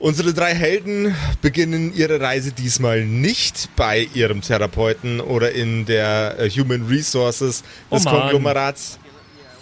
[0.00, 6.48] Unsere drei Helden beginnen ihre Reise diesmal nicht bei ihrem Therapeuten oder in der äh,
[6.48, 7.62] Human Resources
[7.92, 8.10] des Oh.
[8.10, 8.98] Konglomerats.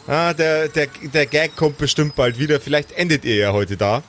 [0.06, 2.61] Ah, der, der, der Gag kommt bestimmt bald wieder.
[2.61, 4.04] Vielleicht endet ihr ja heute da.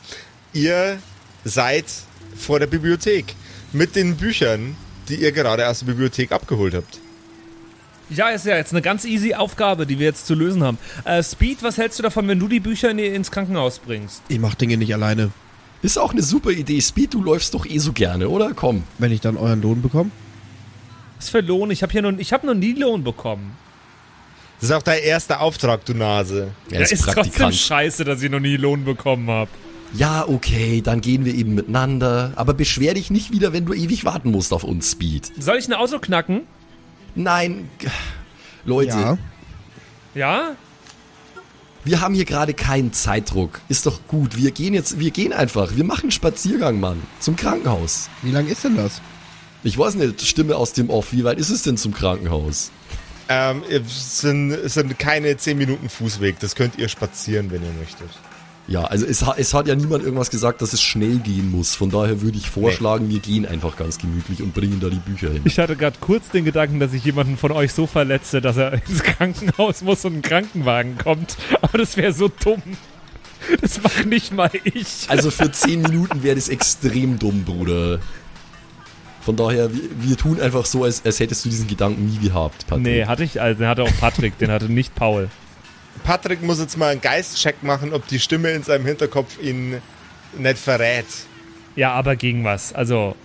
[0.54, 1.00] Ihr
[1.44, 1.86] seid
[2.38, 3.34] vor der Bibliothek
[3.74, 4.78] mit den Büchern,
[5.10, 7.00] die ihr gerade aus der Bibliothek abgeholt habt.
[8.12, 10.78] Ja, ist ja jetzt eine ganz easy Aufgabe, die wir jetzt zu lösen haben.
[11.06, 14.22] Äh, Speed, was hältst du davon, wenn du die Bücher in, ins Krankenhaus bringst?
[14.30, 15.32] Ich mach Dinge nicht alleine.
[15.82, 16.82] Ist auch eine super Idee.
[16.82, 18.54] Speed, du läufst doch eh so gerne, oder?
[18.54, 18.84] Komm.
[18.98, 20.12] Wenn ich dann euren Lohn bekomme?
[21.18, 21.72] Was für Lohn?
[21.72, 23.56] Ich habe hier noch, ich habe noch nie Lohn bekommen.
[24.60, 26.52] Das ist auch dein erster Auftrag, du Nase.
[26.70, 29.50] Er Ja, ist ist trotzdem scheiße, dass ich noch nie Lohn bekommen habe.
[29.94, 32.34] Ja, okay, dann gehen wir eben miteinander.
[32.36, 35.32] Aber beschwer dich nicht wieder, wenn du ewig warten musst auf uns, Speed.
[35.40, 36.42] Soll ich ein Auto knacken?
[37.16, 37.70] Nein,
[38.66, 39.18] Leute, Ja.
[40.14, 40.52] Ja?
[41.90, 43.62] Wir haben hier gerade keinen Zeitdruck.
[43.68, 44.38] Ist doch gut.
[44.38, 45.76] Wir gehen jetzt, wir gehen einfach.
[45.76, 47.02] Wir machen einen Spaziergang, Mann.
[47.20, 48.10] Zum Krankenhaus.
[48.22, 49.02] Wie lang ist denn das?
[49.64, 51.12] Ich weiß nicht, Stimme aus dem Off.
[51.14, 52.70] Wie weit ist es denn zum Krankenhaus?
[53.28, 56.40] Ähm, es sind, es sind keine 10 Minuten Fußweg.
[56.40, 58.10] Das könnt ihr spazieren, wenn ihr möchtet.
[58.70, 61.74] Ja, also es, es hat ja niemand irgendwas gesagt, dass es schnell gehen muss.
[61.74, 65.32] Von daher würde ich vorschlagen, wir gehen einfach ganz gemütlich und bringen da die Bücher
[65.32, 65.42] hin.
[65.46, 68.74] Ich hatte gerade kurz den Gedanken, dass ich jemanden von euch so verletze, dass er
[68.88, 71.36] ins Krankenhaus muss und ein Krankenwagen kommt.
[71.62, 72.62] Aber das wäre so dumm.
[73.60, 75.06] Das macht nicht mal ich.
[75.08, 78.00] Also für 10 Minuten wäre das extrem dumm, Bruder.
[79.22, 82.68] Von daher, wir, wir tun einfach so, als, als hättest du diesen Gedanken nie gehabt,
[82.68, 82.86] Patrick.
[82.86, 85.30] Nee, hatte ich, also den hatte auch Patrick, den hatte nicht Paul.
[86.04, 89.82] Patrick muss jetzt mal einen Geistcheck machen, ob die Stimme in seinem Hinterkopf ihn
[90.38, 91.06] nicht verrät.
[91.76, 92.74] Ja, aber gegen was?
[92.74, 93.16] Also.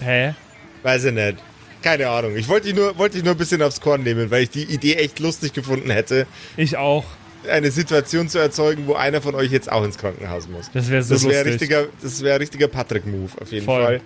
[0.00, 0.34] Hä?
[0.82, 1.38] Weiß ich nicht.
[1.82, 2.36] Keine Ahnung.
[2.36, 4.64] Ich wollte dich nur, wollte dich nur ein bisschen aufs Korn nehmen, weil ich die
[4.64, 7.04] Idee echt lustig gefunden hätte, Ich auch.
[7.50, 10.70] eine Situation zu erzeugen, wo einer von euch jetzt auch ins Krankenhaus muss.
[10.72, 11.52] Das wäre so Das wäre lustig.
[11.54, 13.82] richtiger, das wäre richtiger Patrick-Move auf jeden Voll.
[13.82, 14.00] Fall.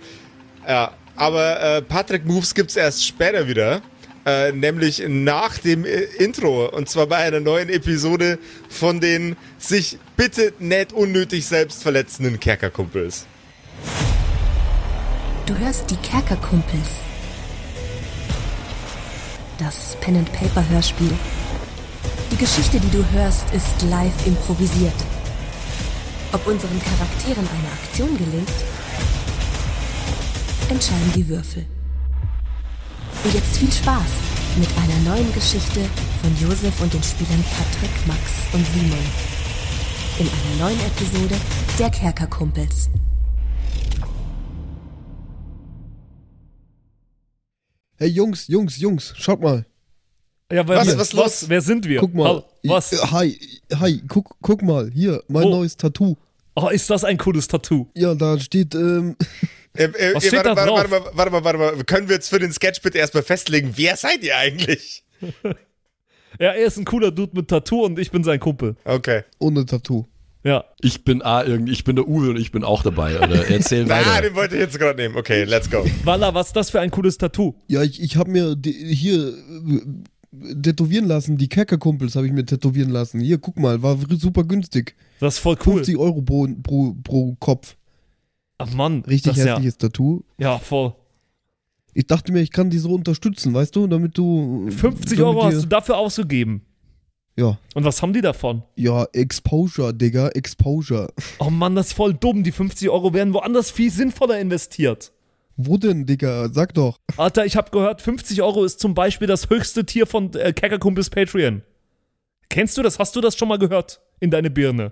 [0.67, 3.81] Ja, aber äh, Patrick-Moves gibt's erst später wieder,
[4.27, 9.97] äh, nämlich nach dem äh, Intro und zwar bei einer neuen Episode von den sich
[10.17, 13.25] bitte nicht unnötig selbst verletzenden Kerkerkumpels.
[15.45, 16.89] Du hörst die Kerkerkumpels.
[19.57, 21.13] Das Pen and Paper Hörspiel.
[22.29, 24.93] Die Geschichte, die du hörst, ist live improvisiert.
[26.33, 28.51] Ob unseren Charakteren eine Aktion gelingt,
[30.69, 31.65] entscheiden die Würfel.
[33.23, 34.09] Und jetzt viel Spaß
[34.57, 35.81] mit einer neuen Geschichte
[36.21, 38.21] von Josef und den Spielern Patrick, Max
[38.53, 39.05] und Simon.
[40.19, 41.35] In einer neuen Episode
[41.77, 42.89] der Kerkerkumpels.
[47.99, 49.65] Hey Jungs, Jungs, Jungs, schaut mal.
[50.51, 51.45] Ja, Was- wir- was los?
[51.49, 51.99] Wer sind wir?
[51.99, 52.43] Guck mal.
[52.63, 52.91] Was?
[53.11, 53.37] Hi,
[53.73, 55.49] hi, guck, guck mal, hier, mein Wo?
[55.49, 56.15] neues Tattoo.
[56.55, 57.87] Oh, ist das ein cooles Tattoo?
[57.95, 59.15] Ja, da steht, ähm,
[59.77, 60.91] Äh, äh, Was äh, steht warte, da warte, drauf?
[60.91, 61.83] warte, mal, warte mal, warte mal.
[61.85, 65.03] Können wir jetzt für den Sketch bitte erstmal festlegen, wer seid ihr eigentlich?
[66.39, 68.75] Ja, er ist ein cooler Dude mit Tattoo und ich bin sein Kumpel.
[68.85, 69.23] Okay.
[69.39, 70.05] ohne Tattoo.
[70.43, 70.65] Ja.
[70.81, 73.17] Ich bin A, irgendwie, ich bin der Uwe und ich bin auch dabei.
[73.17, 74.21] Oder erzähl Ah, weiter.
[74.21, 75.15] den wollte ich jetzt gerade nehmen.
[75.15, 75.83] Okay, let's go.
[76.03, 77.55] Walla, was ist das für ein cooles Tattoo?
[77.67, 82.45] Ja, ich, ich habe mir die, hier äh, tätowieren lassen, die Kerkerkumpels habe ich mir
[82.45, 83.19] tätowieren lassen.
[83.19, 84.95] Hier, guck mal, war super günstig.
[85.19, 85.77] Das ist voll cool.
[85.77, 87.77] 50 Euro pro, pro, pro Kopf.
[88.57, 90.23] Ach Mann, Richtig das ist ja, hässliches Tattoo.
[90.37, 90.93] ja, voll.
[91.93, 94.69] Ich dachte mir, ich kann die so unterstützen, weißt du, damit du.
[94.69, 96.61] 50 damit Euro hast du dafür ausgegeben.
[97.35, 97.57] Ja.
[97.75, 98.63] Und was haben die davon?
[98.75, 101.11] Ja, Exposure, Digga, Exposure.
[101.39, 102.43] Oh Mann, das ist voll dumm.
[102.43, 105.11] Die 50 Euro werden woanders viel sinnvoller investiert.
[105.55, 106.49] Wo denn, Digga?
[106.51, 106.99] Sag doch.
[107.17, 111.09] Alter, ich habe gehört, 50 Euro ist zum Beispiel das höchste Tier von äh, Kerkerkumpels
[111.09, 111.63] Patreon.
[112.49, 112.99] Kennst du das?
[112.99, 114.01] Hast du das schon mal gehört?
[114.19, 114.91] In deine Birne.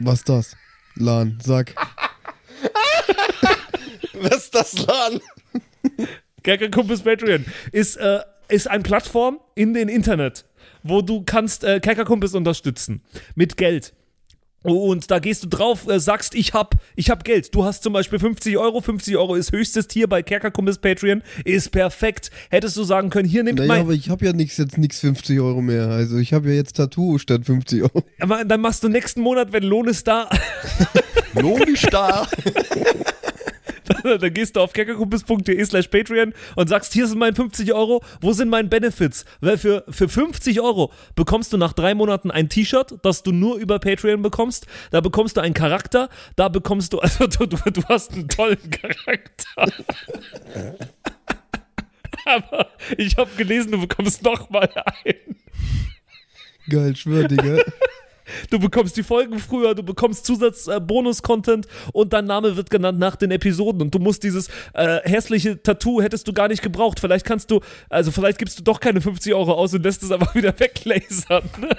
[0.00, 0.54] Was das?
[0.96, 1.74] Lan, sag.
[4.20, 5.20] Was ist das Lan?
[6.42, 10.44] Kerkerkumpels Patreon ist, äh, ist eine Plattform in den Internet,
[10.82, 13.02] wo du kannst äh, Kerkerkumpels unterstützen.
[13.34, 13.92] Mit Geld.
[14.64, 17.52] Und da gehst du drauf, äh, sagst, ich hab, ich hab Geld.
[17.52, 18.80] Du hast zum Beispiel 50 Euro.
[18.80, 21.22] 50 Euro ist höchstes Tier bei Kerkerkumpels Patreon.
[21.44, 22.30] Ist perfekt.
[22.48, 23.80] Hättest du sagen können, hier nimmt Naja, mein.
[23.82, 25.88] aber ich habe ja nix, jetzt nix 50 Euro mehr.
[25.88, 28.04] Also ich habe ja jetzt Tattoo statt 50 Euro.
[28.20, 30.28] Aber dann machst du nächsten Monat, wenn Lohn ist da,
[31.34, 32.28] Logisch da.
[34.02, 38.32] dann gehst du auf kerkerkumpels.de slash Patreon und sagst, hier sind meine 50 Euro, wo
[38.32, 39.24] sind meine Benefits?
[39.40, 43.56] Weil für, für 50 Euro bekommst du nach drei Monaten ein T-Shirt, das du nur
[43.56, 44.66] über Patreon bekommst.
[44.90, 48.70] Da bekommst du einen Charakter, da bekommst du, also du, du, du hast einen tollen
[48.70, 49.66] Charakter.
[52.24, 52.68] Aber
[52.98, 54.68] ich habe gelesen, du bekommst noch mal
[55.04, 55.36] einen.
[56.68, 57.58] Geil, schwör, Digga.
[58.50, 63.30] Du bekommst die Folgen früher, du bekommst Zusatz-Bonus-Content und dein Name wird genannt nach den
[63.30, 63.82] Episoden.
[63.82, 67.00] Und du musst dieses äh, hässliche Tattoo hättest du gar nicht gebraucht.
[67.00, 70.10] Vielleicht kannst du, also vielleicht gibst du doch keine 50 Euro aus und lässt es
[70.10, 71.44] einfach wieder weglasern.
[71.60, 71.76] Ne?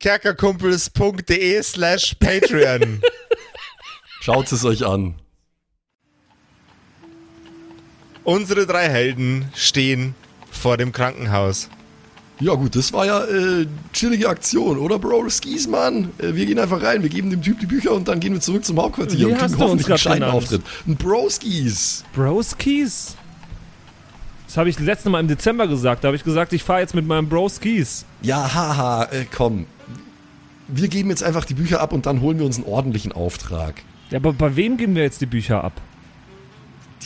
[0.00, 3.02] kerkerkumpels.de slash Patreon.
[4.22, 5.14] Schaut es euch an.
[8.24, 10.14] Unsere drei Helden stehen
[10.50, 11.68] vor dem Krankenhaus.
[12.40, 15.28] Ja gut, das war ja äh, chillige Aktion, oder Bro?
[15.28, 16.10] Skis, Mann.
[16.18, 18.40] Äh, wir gehen einfach rein, wir geben dem Typ die Bücher und dann gehen wir
[18.40, 20.34] zurück zum Hauptquartier Wie und kriegen hoffentlich einen genannt?
[20.34, 20.62] Auftritt.
[20.86, 22.04] Ein Broskis.
[22.14, 23.14] Broskis?
[24.46, 26.02] Das habe ich das letzte Mal im Dezember gesagt.
[26.02, 28.06] Da habe ich gesagt, ich fahre jetzt mit meinem Broskis.
[28.22, 29.66] Ja, haha, äh, komm.
[30.66, 33.82] Wir geben jetzt einfach die Bücher ab und dann holen wir uns einen ordentlichen Auftrag.
[34.10, 35.80] Ja, aber bei wem geben wir jetzt die Bücher ab?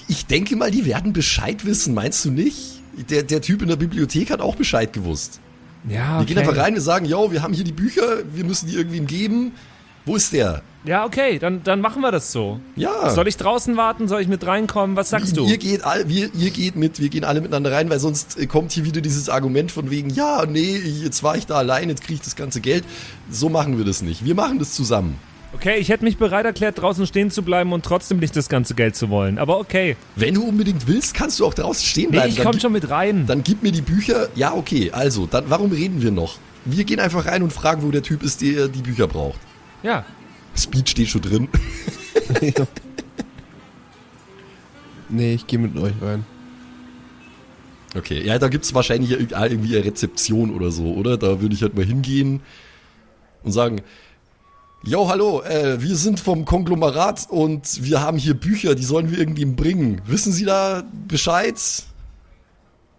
[0.07, 2.83] Ich denke mal, die werden Bescheid wissen, meinst du nicht?
[3.11, 5.41] Der, der Typ in der Bibliothek hat auch Bescheid gewusst.
[5.89, 8.69] Ja, Wir gehen einfach rein, wir sagen, yo, wir haben hier die Bücher, wir müssen
[8.69, 9.53] die irgendwem geben.
[10.07, 10.63] Wo ist der?
[10.85, 12.61] Ja, okay, dann, dann machen wir das so.
[12.77, 13.09] Ja.
[13.11, 14.07] Soll ich draußen warten?
[14.07, 14.97] Soll ich mit reinkommen?
[14.97, 15.47] Was sagst du?
[15.47, 18.47] Ihr geht, all, wir, ihr geht mit, wir gehen alle miteinander rein, weil sonst äh,
[18.47, 22.03] kommt hier wieder dieses Argument von wegen, ja, nee, jetzt war ich da allein, jetzt
[22.03, 22.85] kriege ich das ganze Geld.
[23.31, 24.27] So machen wir das nicht.
[24.27, 25.19] Wir machen das zusammen.
[25.55, 28.75] Okay, ich hätte mich bereit erklärt, draußen stehen zu bleiben und trotzdem nicht das ganze
[28.75, 29.39] Geld zu wollen.
[29.39, 29.97] Aber okay.
[30.17, 32.29] Wenn du unbedingt willst, kannst du auch draußen stehen Nee, bleiben.
[32.31, 33.27] ich Dann komm gib- schon mit rein.
[33.27, 34.29] Dann gib mir die Bücher.
[34.35, 36.39] Ja, okay, also, dann, warum reden wir noch?
[36.65, 39.39] Wir gehen einfach rein und fragen, wo der Typ ist, der die Bücher braucht.
[39.83, 40.05] Ja.
[40.57, 41.49] Speed steht schon drin.
[42.41, 42.53] Ja.
[45.09, 46.25] nee, ich gehe mit euch rein.
[47.97, 51.17] Okay, ja, da gibt's wahrscheinlich ja irg- irgendwie eine Rezeption oder so, oder?
[51.17, 52.41] Da würde ich halt mal hingehen
[53.45, 53.83] und sagen,
[54.87, 59.19] Jo, hallo, äh, wir sind vom Konglomerat und wir haben hier Bücher, die sollen wir
[59.19, 60.03] irgendjemandem bringen.
[60.05, 61.57] Wissen Sie da Bescheid?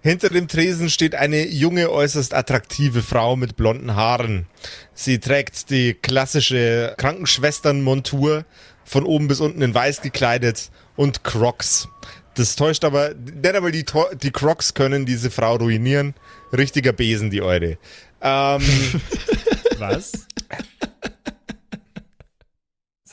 [0.01, 4.47] Hinter dem Tresen steht eine junge, äußerst attraktive Frau mit blonden Haaren.
[4.95, 8.45] Sie trägt die klassische Krankenschwesternmontur,
[8.83, 11.87] von oben bis unten in weiß gekleidet und Crocs.
[12.33, 13.85] Das täuscht aber, nicht einmal die,
[14.23, 16.15] die Crocs können diese Frau ruinieren.
[16.51, 17.77] Richtiger Besen, die eure.
[18.21, 18.61] Ähm,
[19.77, 20.13] Was?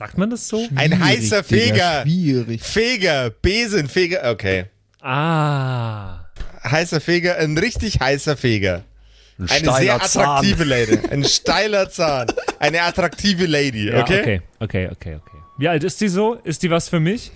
[0.03, 0.67] Sagt man das so?
[0.75, 2.03] ein heißer Digga, Feger.
[2.03, 2.61] Schwierig.
[2.65, 4.65] Feger, Besen, Feger, okay.
[5.01, 6.25] Ah.
[6.65, 8.83] Heißer Feger, ein richtig heißer Feger.
[9.39, 10.25] Ein Eine sehr Zahn.
[10.27, 10.99] attraktive Lady.
[11.09, 12.27] Ein steiler Zahn.
[12.59, 14.21] Eine attraktive Lady, Ja, okay?
[14.21, 15.39] okay, okay, okay, okay.
[15.59, 16.35] Wie alt ist die so?
[16.35, 17.31] Ist die was für mich?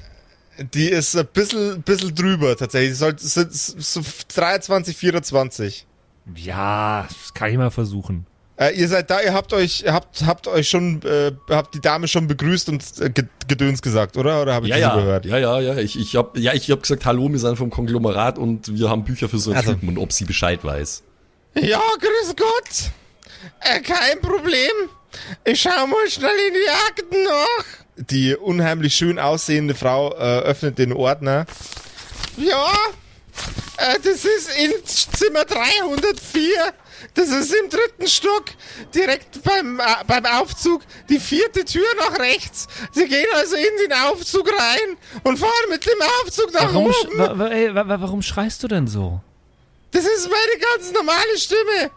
[0.74, 2.90] Die ist ein bisschen, bisschen drüber tatsächlich.
[2.90, 4.00] Die sollte, sind so
[4.34, 5.86] 23, 24.
[6.34, 8.26] Ja, das kann ich mal versuchen.
[8.58, 12.08] Äh, ihr seid da, ihr habt euch, habt, habt euch schon, äh, habt die Dame
[12.08, 14.40] schon begrüßt und äh, Ge- Gedöns gesagt, oder?
[14.40, 15.26] Oder habe ich Ja, das ja, überhört?
[15.26, 15.76] ja, ja, ja.
[15.76, 19.04] Ich, ich habe ja, ich hab gesagt, hallo, wir sind vom Konglomerat und wir haben
[19.04, 19.72] Bücher für so einen Also.
[19.74, 21.02] Typen und ob sie Bescheid weiß.
[21.56, 22.90] Ja, grüß Gott.
[23.60, 24.72] Äh, kein Problem.
[25.44, 27.64] Ich schau mal schnell in die Akten nach.
[28.10, 31.46] Die unheimlich schön aussehende Frau äh, öffnet den Ordner.
[32.36, 32.70] Ja,
[33.78, 36.72] äh, das ist in Zimmer 304.
[37.14, 38.44] Das ist im dritten Stock,
[38.94, 42.66] direkt beim, äh, beim Aufzug, die vierte Tür nach rechts.
[42.92, 47.18] Sie gehen also in den Aufzug rein und fahren mit dem Aufzug nach Warum, oben.
[47.18, 49.20] wa wa ey, wa wa warum schreist du denn so?
[49.92, 51.90] Das ist meine ganz normale Stimme.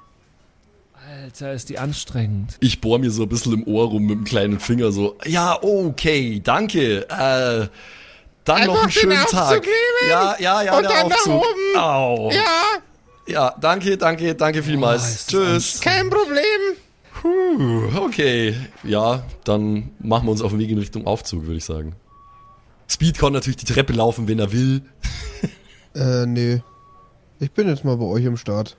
[1.24, 2.58] Alter, ist die anstrengend.
[2.60, 5.58] Ich bohr mir so ein bisschen im Ohr rum mit dem kleinen Finger so, ja,
[5.62, 7.02] okay, danke.
[7.10, 7.68] Äh,
[8.46, 9.62] dann noch Einfach einen den schönen Aufzug Tag.
[9.66, 11.34] nehmen Ja, ja, ja, und der dann nach Aufzug.
[11.46, 11.78] oben.
[11.80, 12.32] Au.
[12.32, 12.64] Ja.
[13.30, 15.04] Ja, danke, danke, danke vielmals.
[15.04, 15.82] Das Tschüss.
[15.82, 16.42] Kein Problem.
[17.22, 18.56] Puh, okay.
[18.84, 21.96] Ja, dann machen wir uns auf den Weg in Richtung Aufzug, würde ich sagen.
[22.90, 24.82] Speed kann natürlich die Treppe laufen, wenn er will.
[25.96, 26.62] Äh, nee.
[27.40, 28.78] Ich bin jetzt mal bei euch im Start.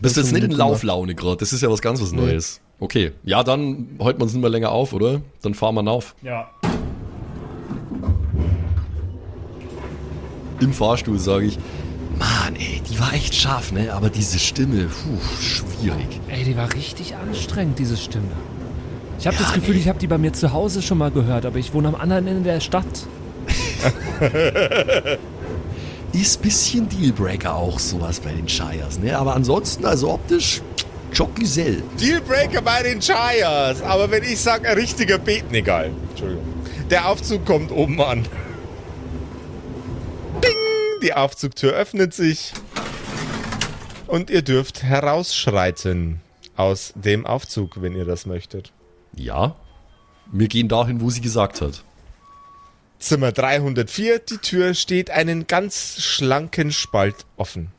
[0.00, 1.36] Bist du jetzt nicht in Lauflaune gerade?
[1.36, 2.20] Das ist ja was ganz was Nee.
[2.22, 2.60] Neues.
[2.80, 5.20] Okay, ja, dann halten wir uns nicht mehr länger auf, oder?
[5.42, 6.16] Dann fahren wir auf.
[6.22, 6.50] Ja.
[10.60, 11.58] Im Fahrstuhl sage ich,
[12.18, 13.92] Mann, ey, die war echt scharf, ne?
[13.92, 16.20] Aber diese Stimme, puh, schwierig.
[16.28, 18.28] Ey, die war richtig anstrengend, diese Stimme.
[19.18, 19.80] Ich habe Ja, das Gefühl, ey.
[19.80, 22.26] ich habe die bei mir zu Hause schon mal gehört, aber ich wohne am anderen
[22.26, 22.86] Ende der Stadt.
[26.12, 29.18] Ist bisschen Dealbreaker auch sowas bei den Shires, ne?
[29.18, 30.62] Aber ansonsten, also optisch,
[31.12, 31.82] Jockgesell.
[32.00, 33.82] Dealbreaker bei den Shires.
[33.82, 35.90] Aber wenn ich sage, ein richtiger Beten, egal.
[36.10, 36.44] Entschuldigung.
[36.90, 38.26] Der Aufzug kommt oben an.
[41.04, 42.54] Die Aufzugtür öffnet sich.
[44.06, 46.22] Und ihr dürft herausschreiten
[46.56, 48.72] aus dem Aufzug, wenn ihr das möchtet.
[49.14, 49.54] Ja,
[50.32, 51.84] wir gehen dahin, wo sie gesagt hat.
[52.98, 57.70] Zimmer 304, die Tür steht einen ganz schlanken Spalt offen.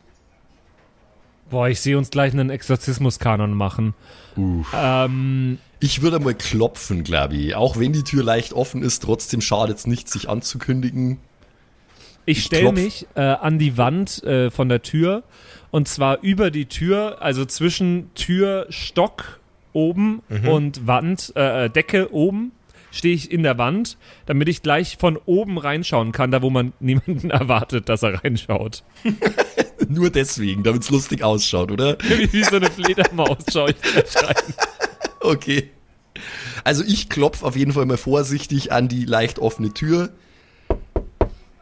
[1.50, 3.96] Boah, ich sehe uns gleich einen Exorzismus-Kanon machen.
[4.36, 4.68] Uff.
[4.76, 7.56] Ähm, Ich würde mal klopfen, glaube ich.
[7.56, 11.18] Auch wenn die Tür leicht offen ist, trotzdem schadet es nicht, sich anzukündigen.
[12.26, 15.24] Ich stelle mich äh, an die Wand äh, von der Tür
[15.72, 19.40] und zwar über die Tür, also zwischen Türstock
[19.74, 22.54] oben und Wand, äh, äh, Decke oben
[22.96, 26.74] stehe ich in der Wand, damit ich gleich von oben reinschauen kann, da wo man
[26.80, 28.84] niemanden erwartet, dass er reinschaut.
[29.90, 31.98] Nur deswegen, damit es lustig ausschaut, oder?
[32.00, 33.76] Wie, wie so eine Fledermaus schaue ich
[34.14, 34.54] da rein.
[35.20, 35.70] Okay.
[36.64, 40.14] Also ich klopfe auf jeden Fall mal vorsichtig an die leicht offene Tür.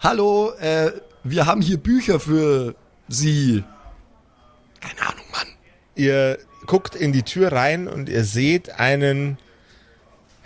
[0.04, 0.92] Hallo, äh,
[1.24, 2.76] wir haben hier Bücher für
[3.08, 3.64] Sie.
[4.82, 5.48] Keine Ahnung, Mann.
[5.96, 9.38] Ihr guckt in die Tür rein und ihr seht einen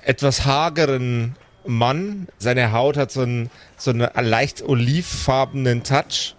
[0.04, 1.36] etwas hageren
[1.66, 2.28] Mann.
[2.38, 6.36] Seine Haut hat so einen, so einen leicht olivfarbenen Touch.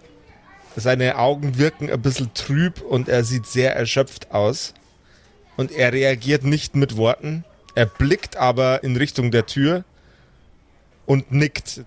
[0.77, 4.73] Seine Augen wirken ein bisschen trüb und er sieht sehr erschöpft aus.
[5.57, 7.43] Und er reagiert nicht mit Worten.
[7.75, 9.83] Er blickt aber in Richtung der Tür
[11.05, 11.81] und nickt.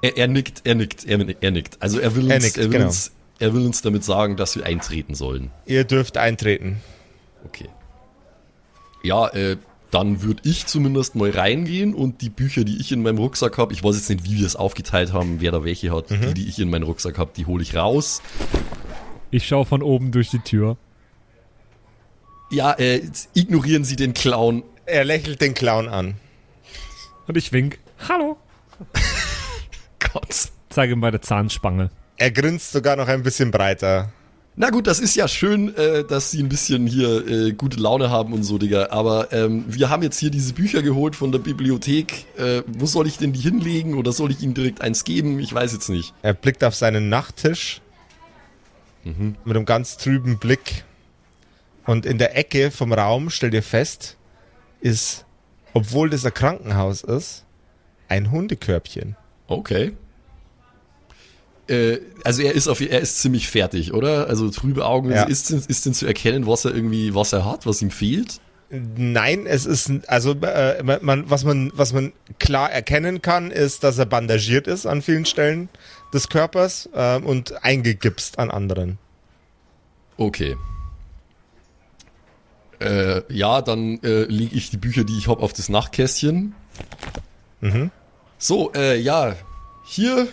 [0.00, 1.80] Er, er nickt, er nickt, er, er nickt.
[1.80, 2.86] Also er will uns, Er nickt, er will genau.
[2.86, 5.50] uns, er will uns damit sagen, dass wir eintreten sollen.
[5.66, 6.80] Ihr dürft eintreten.
[7.44, 7.68] Okay.
[9.02, 9.56] Ja, äh,
[9.90, 13.72] dann würde ich zumindest mal reingehen und die Bücher, die ich in meinem Rucksack habe,
[13.72, 16.48] ich weiß jetzt nicht, wie wir es aufgeteilt haben, wer da welche hat, die, die
[16.48, 18.20] ich in meinem Rucksack habe, die hole ich raus.
[19.30, 20.76] Ich schaue von oben durch die Tür.
[22.50, 23.02] Ja, äh,
[23.34, 24.62] ignorieren Sie den Clown.
[24.86, 26.14] Er lächelt den Clown an.
[27.26, 27.78] Und ich wink.
[28.08, 28.36] Hallo.
[30.12, 30.48] Gott.
[30.70, 31.90] Zeige meine Zahnspange.
[32.16, 34.12] Er grinst sogar noch ein bisschen breiter.
[34.56, 38.10] Na gut, das ist ja schön, äh, dass Sie ein bisschen hier äh, gute Laune
[38.10, 38.88] haben und so, Digga.
[38.90, 42.26] Aber ähm, wir haben jetzt hier diese Bücher geholt von der Bibliothek.
[42.36, 45.38] Äh, wo soll ich denn die hinlegen oder soll ich Ihnen direkt eins geben?
[45.38, 46.12] Ich weiß jetzt nicht.
[46.22, 47.80] Er blickt auf seinen Nachttisch
[49.44, 50.84] mit einem ganz trüben Blick.
[51.86, 54.16] Und in der Ecke vom Raum, stellt ihr fest,
[54.80, 55.24] ist,
[55.72, 57.44] obwohl das ein Krankenhaus ist,
[58.08, 59.16] ein Hundekörbchen.
[59.48, 59.92] Okay.
[61.68, 64.28] Äh, also er ist auf, er ist ziemlich fertig, oder?
[64.28, 65.10] Also trübe Augen.
[65.10, 65.24] Ja.
[65.24, 68.40] Ist, denn, ist denn zu erkennen, was er irgendwie, was er hat, was ihm fehlt?
[68.70, 73.96] Nein, es ist, also äh, man, was, man, was man klar erkennen kann, ist, dass
[73.96, 75.70] er bandagiert ist an vielen Stellen
[76.12, 78.98] des Körpers äh, und eingegipst an anderen.
[80.18, 80.56] Okay.
[82.78, 86.54] Äh, ja, dann äh, lege ich die Bücher, die ich habe, auf das Nachtkästchen.
[88.38, 89.36] So, äh, ja,
[89.84, 90.28] hier,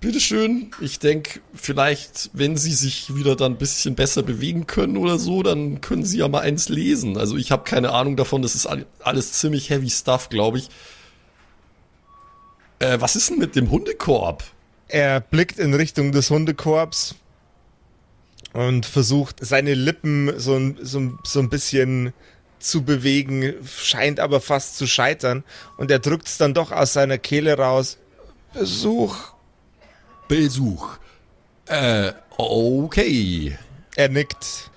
[0.00, 0.70] bitteschön.
[0.80, 5.42] Ich denke, vielleicht, wenn Sie sich wieder dann ein bisschen besser bewegen können oder so,
[5.42, 7.16] dann können Sie ja mal eins lesen.
[7.18, 10.68] Also ich habe keine Ahnung davon, das ist all- alles ziemlich heavy stuff, glaube ich.
[12.78, 14.44] Äh, was ist denn mit dem Hundekorb?
[14.88, 17.14] Er blickt in Richtung des Hundekorbs
[18.52, 22.12] und versucht seine Lippen so so, so ein bisschen
[22.60, 25.44] zu bewegen, scheint aber fast zu scheitern.
[25.76, 27.98] Und er drückt es dann doch aus seiner Kehle raus.
[28.52, 29.16] Besuch.
[30.28, 30.96] Besuch.
[31.66, 33.58] Äh, okay.
[33.96, 34.70] Er nickt.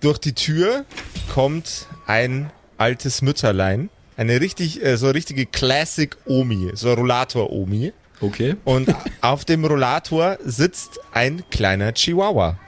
[0.00, 0.84] Durch die Tür
[1.32, 3.88] kommt ein altes Mütterlein.
[4.16, 7.92] Eine richtig, äh, so richtige Classic Omi, so Rollator Omi.
[8.20, 8.56] Okay.
[8.64, 12.58] Und auf dem Rollator sitzt ein kleiner Chihuahua.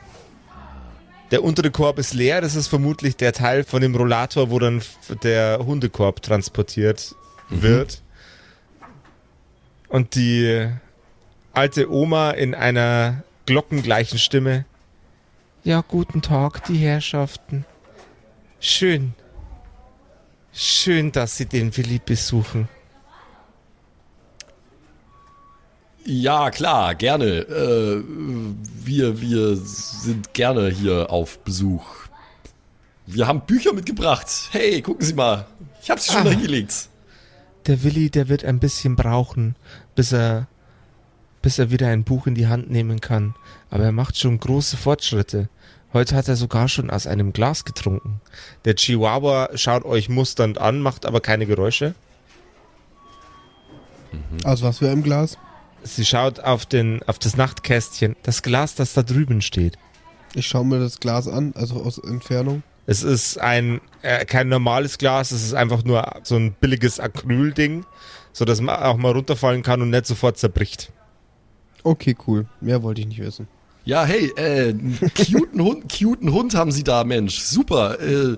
[1.33, 4.81] Der untere Korb ist leer, das ist vermutlich der Teil von dem Rollator, wo dann
[5.23, 7.15] der Hundekorb transportiert
[7.49, 8.03] wird.
[9.89, 10.69] Und die
[11.53, 14.67] alte Oma in einer glockengleichen Stimme.
[15.65, 17.65] Ja, guten Tag, die Herrschaften.
[18.61, 19.15] Schön.
[20.53, 22.69] Schön, dass Sie den Willi besuchen.
[26.07, 27.27] Ja, klar, gerne.
[27.41, 28.03] Äh,
[28.85, 31.85] wir, wir sind gerne hier auf Besuch.
[33.07, 34.29] Wir haben Bücher mitgebracht.
[34.53, 35.47] Hey, gucken Sie mal.
[35.83, 36.25] Ich habe sie schon Ah.
[36.25, 36.89] dahingelegt.
[37.67, 39.57] Der Willi, der wird ein bisschen brauchen,
[39.97, 40.47] bis er,
[41.43, 43.35] bis er wieder ein Buch in die Hand nehmen kann.
[43.71, 45.49] Aber er macht schon große Fortschritte.
[45.93, 48.21] Heute hat er sogar schon aus einem Glas getrunken.
[48.65, 51.95] Der Chihuahua schaut euch musternd an, macht aber keine Geräusche.
[54.45, 55.37] Aus was für einem Glas?
[55.87, 59.79] Sie schaut auf, den, auf das Nachtkästchen, das Glas, das da drüben steht.
[60.35, 62.63] Ich schaue mir das Glas an, also aus Entfernung.
[62.87, 67.85] Es ist ein äh, kein normales Glas, es ist einfach nur so ein billiges Acryl-Ding,
[68.33, 70.93] so dass man auch mal runterfallen kann und nicht sofort zerbricht.
[71.83, 72.47] Okay, cool.
[72.61, 73.49] Mehr wollte ich nicht wissen.
[73.85, 77.39] Ja, hey, äh, einen cuten Hund, cuten Hund haben Sie da, Mensch.
[77.39, 78.01] Super.
[78.01, 78.37] Äh,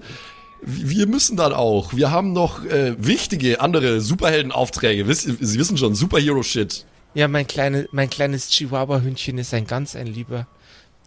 [0.61, 1.95] wir müssen dann auch.
[1.95, 5.05] Wir haben noch äh, wichtige andere Superheldenaufträge.
[5.14, 6.85] Sie wissen schon, Superhero-Shit.
[7.15, 10.47] Ja, mein, kleine, mein kleines Chihuahua-Hündchen ist ein ganz ein Lieber.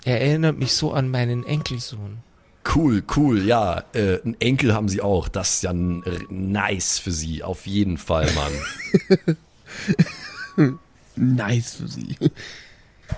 [0.04, 2.18] Er erinnert mich so an meinen Enkelsohn.
[2.76, 3.84] Cool, cool, ja.
[3.94, 5.28] Äh, einen Enkel haben sie auch.
[5.28, 7.44] Das ist ja nice für sie.
[7.44, 8.52] Auf jeden Fall, Mann.
[11.16, 12.16] Nice für sie.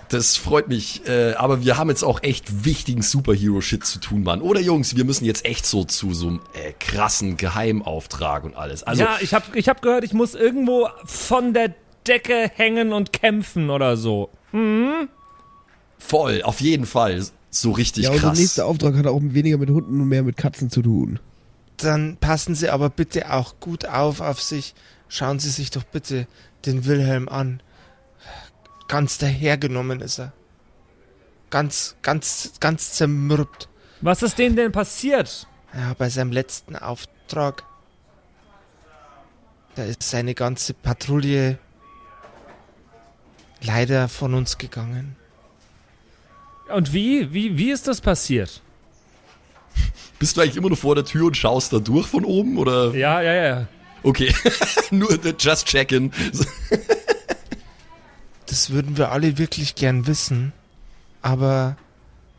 [0.10, 1.06] Das freut mich.
[1.08, 4.42] Äh, aber wir haben jetzt auch echt wichtigen Superhero-Shit zu tun, Mann.
[4.42, 8.84] Oder Jungs, wir müssen jetzt echt so zu so einem äh, krassen Geheimauftrag und alles.
[8.84, 11.76] Also, ja, ich habe ich hab gehört, ich muss irgendwo von der
[12.08, 14.30] Decke hängen und kämpfen oder so.
[15.98, 17.24] voll, auf jeden Fall.
[17.50, 18.40] So richtig Ja, unser krass.
[18.40, 21.20] nächster Auftrag hat auch weniger mit Hunden und mehr mit Katzen zu tun.
[21.78, 24.74] Dann passen Sie aber bitte auch gut auf auf sich.
[25.08, 26.28] Schauen Sie sich doch bitte
[26.66, 27.62] den Wilhelm an.
[28.88, 30.34] Ganz dahergenommen ist er.
[31.52, 33.70] Ganz, ganz, ganz zermürbt.
[34.02, 35.48] Was ist denen denn passiert?
[35.76, 37.64] Ja, bei seinem letzten Auftrag.
[39.76, 41.58] Da ist seine ganze Patrouille
[43.64, 45.16] leider von uns gegangen.
[46.74, 47.34] Und wie?
[47.34, 48.62] Wie, wie ist das passiert?
[50.20, 52.58] Bist du eigentlich immer noch vor der Tür und schaust da durch von oben?
[52.58, 52.94] Oder?
[52.94, 53.68] Ja, ja, ja.
[54.04, 54.34] Okay.
[54.92, 56.12] Nur just checking.
[58.46, 60.54] Das würden wir alle wirklich gern wissen.
[61.24, 61.76] Aber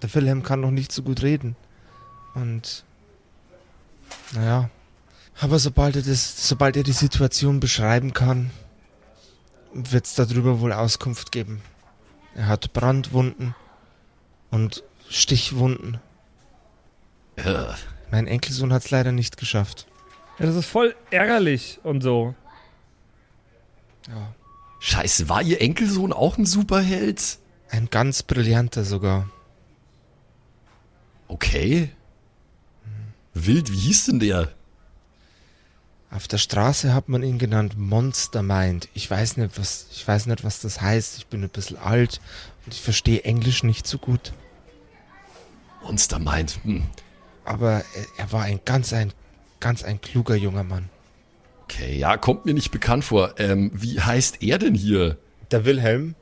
[0.00, 1.56] der Wilhelm kann noch nicht so gut reden.
[2.34, 2.84] Und
[4.32, 4.70] naja.
[5.40, 8.52] Aber sobald er das, sobald er die Situation beschreiben kann,
[9.74, 11.60] wird es darüber wohl Auskunft geben.
[12.34, 13.54] Er hat Brandwunden
[14.50, 16.00] und Stichwunden.
[17.36, 17.66] Äh,
[18.10, 19.86] Mein Enkelsohn hat es leider nicht geschafft.
[20.38, 22.34] Ja, das ist voll ärgerlich und so.
[24.08, 24.34] Ja.
[24.80, 27.38] Scheiße, war ihr Enkelsohn auch ein Superheld?
[27.70, 29.30] Ein ganz brillanter sogar.
[31.28, 31.90] Okay.
[33.32, 34.52] Wild, wie hieß denn der?
[36.14, 38.88] Auf der Straße hat man ihn genannt Monster Mind.
[38.94, 41.18] Ich weiß nicht, was, ich weiß nicht, was das heißt.
[41.18, 42.21] Ich bin ein bisschen alt
[42.64, 44.33] und ich verstehe Englisch nicht so gut.
[45.83, 46.61] Monster meint.
[46.62, 46.85] Hm.
[47.44, 49.12] Aber er, er war ein ganz ein,
[49.59, 50.88] ganz ein kluger junger Mann.
[51.64, 53.35] Okay, ja, kommt mir nicht bekannt vor.
[53.40, 55.18] Ähm, wie heißt er denn hier?
[55.50, 56.14] Der Wilhelm,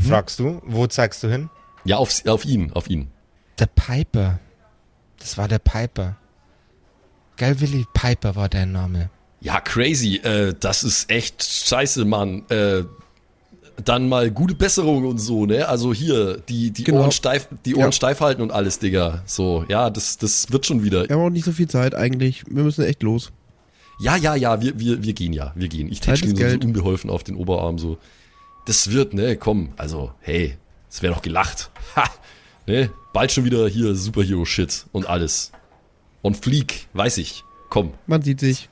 [0.00, 1.50] fragst du, wo zeigst du hin?
[1.84, 3.10] Ja, auf, auf ihn, auf ihn.
[3.58, 4.38] Der Piper.
[5.18, 6.16] Das war der Piper.
[7.36, 9.10] Gell, Willi Piper war dein Name.
[9.44, 10.16] Ja, crazy.
[10.16, 12.44] Äh, das ist echt scheiße, Mann.
[12.48, 12.84] Äh,
[13.84, 15.68] dann mal gute Besserung und so, ne?
[15.68, 17.02] Also hier, die, die Genau.
[17.02, 17.92] Ohren steif, die Ohren Ja.
[17.92, 19.22] steif halten und alles, Digga.
[19.26, 21.08] So, ja, das, das wird schon wieder.
[21.08, 22.44] Wir haben auch nicht so viel Zeit eigentlich.
[22.48, 23.32] Wir müssen echt los.
[24.00, 25.90] Ja, ja, ja, wir, wir, wir gehen ja, wir gehen.
[25.92, 27.98] Ich tätschle ist so, unbeholfen auf den Oberarm so.
[28.66, 30.56] Das wird, ne, komm, also, hey,
[30.90, 31.70] es wäre doch gelacht.
[31.96, 32.04] Ha!
[32.66, 35.52] Ne, bald schon wieder hier Superhero-Shit und alles.
[36.22, 37.44] Und Fleek, weiß ich.
[37.68, 37.92] Komm.
[38.06, 38.70] Man sieht sich.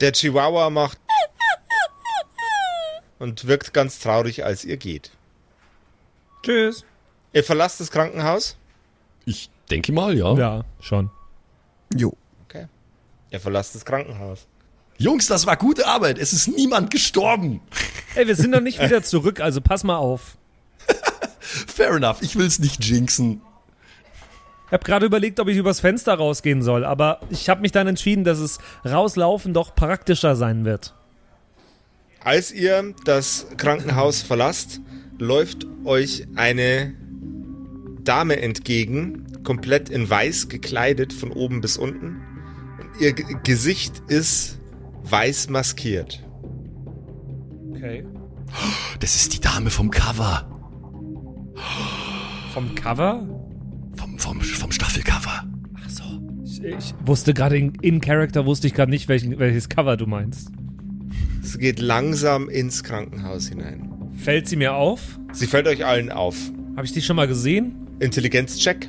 [0.00, 0.98] Der Chihuahua macht
[3.18, 5.10] und wirkt ganz traurig, als ihr geht.
[6.42, 6.84] Tschüss.
[7.32, 8.56] Ihr verlasst das Krankenhaus?
[9.24, 10.34] Ich denke mal, ja.
[10.34, 11.10] Ja, schon.
[11.94, 12.16] Jo.
[12.44, 12.66] Okay.
[13.30, 14.46] Ihr verlasst das Krankenhaus.
[14.96, 16.18] Jungs, das war gute Arbeit.
[16.18, 17.60] Es ist niemand gestorben.
[18.14, 20.36] Ey, wir sind noch nicht wieder zurück, also pass mal auf.
[21.40, 23.40] Fair enough, ich will's nicht jinxen.
[24.68, 27.86] Ich habe gerade überlegt, ob ich übers Fenster rausgehen soll, aber ich habe mich dann
[27.86, 30.94] entschieden, dass es rauslaufen doch praktischer sein wird.
[32.22, 34.82] Als ihr das Krankenhaus verlasst,
[35.18, 36.92] läuft euch eine
[38.04, 42.20] Dame entgegen, komplett in weiß gekleidet von oben bis unten.
[42.78, 44.58] Und ihr G Gesicht ist
[45.04, 46.22] weiß maskiert.
[47.70, 48.04] Okay.
[49.00, 50.46] Das ist die Dame vom Cover.
[52.52, 53.37] Vom Cover?
[54.18, 55.44] Vom, vom, Staffelcover.
[55.74, 56.02] Ach so.
[56.44, 60.06] Ich, ich wusste gerade in, in Character wusste ich gerade nicht, welchen, welches Cover du
[60.06, 60.50] meinst.
[61.42, 64.10] Sie geht langsam ins Krankenhaus hinein.
[64.16, 65.18] Fällt sie mir auf?
[65.32, 66.36] Sie fällt euch allen auf.
[66.76, 67.74] Habe ich die schon mal gesehen?
[68.00, 68.88] Intelligenzcheck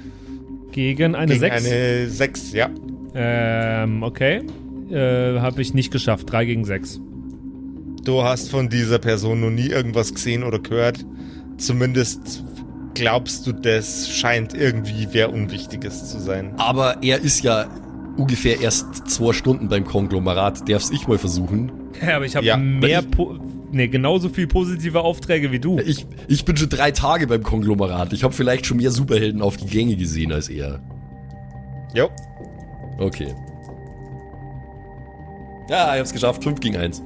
[0.71, 1.65] Gegen eine gegen 6?
[1.65, 2.69] eine 6, ja.
[3.15, 4.43] Ähm, okay.
[4.91, 6.31] Äh, habe ich nicht geschafft.
[6.31, 6.99] 3 gegen 6.
[8.03, 11.05] Du hast von dieser Person noch nie irgendwas gesehen oder gehört.
[11.57, 12.45] Zumindest
[13.01, 16.53] glaubst du, das scheint irgendwie wer Unwichtiges zu sein.
[16.57, 17.67] Aber er ist ja
[18.17, 20.69] ungefähr erst zwei Stunden beim Konglomerat.
[20.69, 21.71] Darf's ich mal versuchen?
[22.05, 23.37] Ja, aber ich habe Ja, mehr, ich- po
[23.71, 25.79] nee, genauso viel positive Aufträge wie du.
[25.79, 28.13] Ich, ich bin schon drei Tage beim Konglomerat.
[28.13, 30.81] Ich habe vielleicht schon mehr Superhelden auf die Gänge gesehen als er.
[31.93, 32.09] Jo.
[32.99, 33.33] Okay.
[35.69, 36.43] Ja, ich hab's geschafft.
[36.43, 37.01] 5 gegen 1.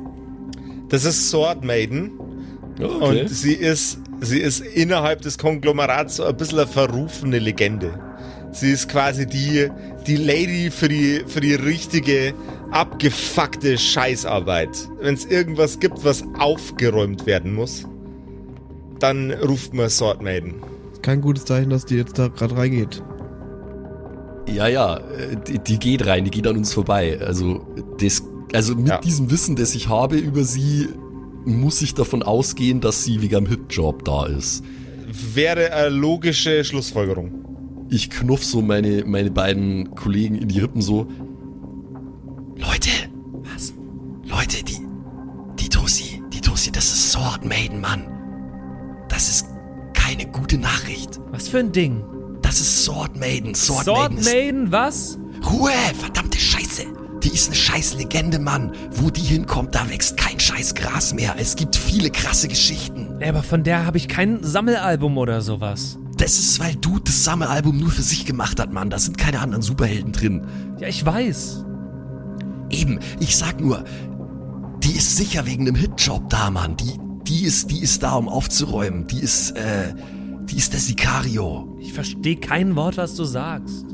[0.89, 2.12] Das ist Sword Maiden
[2.82, 3.21] Okay.
[3.23, 7.99] und sie ist, sie ist innerhalb des Konglomerats so ein bisschen eine verrufene Legende.
[8.51, 9.69] Sie ist quasi die,
[10.05, 12.33] die Lady für die, für die richtige,
[12.71, 14.69] abgefuckte Scheißarbeit.
[15.01, 17.86] Wenn es irgendwas gibt, was aufgeräumt werden muss,
[18.99, 20.55] dann ruft man Sword Maiden.
[21.01, 23.01] kein gutes Zeichen, dass die jetzt da gerade reingeht.
[24.47, 24.99] Ja, ja,
[25.47, 27.19] die, die geht rein, die geht an uns vorbei.
[27.21, 27.65] Also,
[27.99, 28.21] das,
[28.53, 28.99] also mit Ja.
[28.99, 30.89] diesem Wissen, das ich habe über sie,
[31.45, 34.63] muss ich davon ausgehen, dass sie wegen einem Hitjob da ist.
[35.34, 37.86] Wäre eine logische Schlussfolgerung.
[37.89, 41.08] Ich knuff so meine, meine beiden Kollegen in die Rippen so.
[42.56, 42.89] Leute,
[43.53, 43.73] was?
[44.23, 44.79] Leute, die,
[45.60, 48.06] die Tussi, die Tussi, das ist Sword Maiden, Mann.
[49.10, 49.47] Das ist
[49.93, 51.19] keine gute Nachricht.
[51.32, 52.03] Was für ein Ding?
[52.41, 53.53] Das ist Sword Maiden.
[53.53, 55.19] Sword, Sword Maiden ist Maiden, was?
[55.51, 57.02] Ruhe, verdammte Scheiße.
[57.23, 58.73] Die ist eine scheiß Legende, Mann.
[58.91, 61.36] Wo die hinkommt, da wächst kein scheiß Gras mehr.
[61.38, 63.17] Es gibt viele krasse Geschichten.
[63.21, 65.97] Ja, aber von der habe ich kein Sammelalbum oder sowas.
[66.17, 68.89] Das ist, weil du das Sammelalbum nur für sich gemacht hat, Mann.
[68.89, 70.45] Da sind keine anderen Superhelden drin.
[70.79, 71.65] Ja, ich weiß.
[72.69, 73.83] Eben, ich sag nur,
[74.83, 76.75] die ist sicher wegen einem Hitjob da, Mann.
[76.75, 79.07] Die, die ist, die ist da, um aufzuräumen.
[79.07, 79.93] Die ist, äh,
[80.43, 81.77] die ist der Sicario.
[81.79, 83.86] Ich verstehe kein Wort, was du sagst.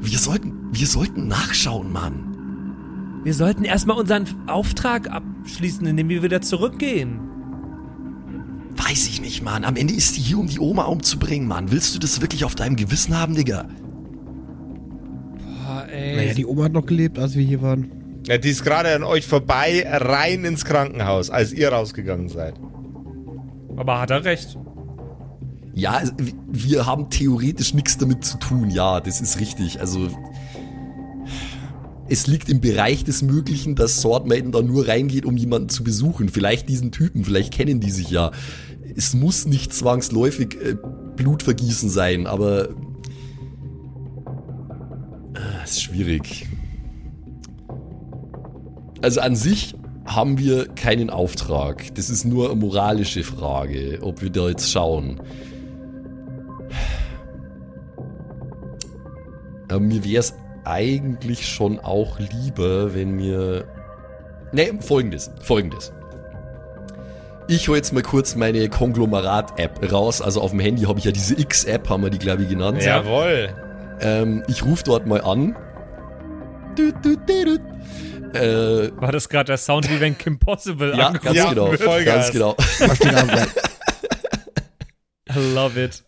[0.00, 2.33] Wir sollten, wir sollten nachschauen, Mann.
[3.24, 7.20] Wir sollten erstmal unseren Auftrag abschließen, indem wir wieder zurückgehen.
[8.76, 9.64] Weiß ich nicht, Mann.
[9.64, 11.70] Am Ende ist die hier, um die Oma umzubringen, Mann.
[11.72, 13.66] Willst du das wirklich auf deinem Gewissen haben, Digga?
[15.38, 16.16] Boah, ey.
[16.16, 17.90] Naja, die Oma hat noch gelebt, als wir hier waren.
[18.26, 22.54] Ja, die ist gerade an euch vorbei, rein ins Krankenhaus, als ihr rausgegangen seid.
[23.76, 24.58] aber hat er recht.
[25.74, 26.12] Ja, also,
[26.46, 28.70] wir haben theoretisch nichts damit zu tun.
[28.70, 29.80] Ja, das ist richtig.
[29.80, 30.08] Also
[32.08, 35.84] es liegt im Bereich des Möglichen, dass Sword Maiden da nur reingeht, um jemanden zu
[35.84, 36.28] besuchen.
[36.28, 38.30] Vielleicht diesen Typen, vielleicht kennen die sich ja.
[38.94, 40.76] Es muss nicht zwangsläufig äh,
[41.16, 42.68] Blutvergießen sein, aber
[45.34, 46.46] äh, ist schwierig.
[49.00, 51.94] Also an sich haben wir keinen Auftrag.
[51.94, 55.20] Das ist nur eine moralische Frage, ob wir da jetzt schauen.
[59.68, 60.34] Aber mir wäre es
[60.64, 63.64] eigentlich schon auch lieber, wenn mir...
[64.52, 65.92] Ne, folgendes, folgendes.
[67.48, 70.22] Ich hole jetzt mal kurz meine Konglomerat-App raus.
[70.22, 72.82] Also auf dem Handy habe ich ja diese X-App, haben wir die, glaube ich, genannt.
[72.82, 73.54] Jawohl.
[74.00, 75.56] Ähm, ich rufe dort mal an.
[76.76, 78.38] Du, du, du, du.
[78.38, 81.72] Äh, War das gerade der Sound, wie wenn Kim Possible ja, angerufen ganz Ja, genau.
[81.72, 82.32] Vollgas.
[82.32, 82.56] Ganz genau.
[85.30, 86.02] I love it.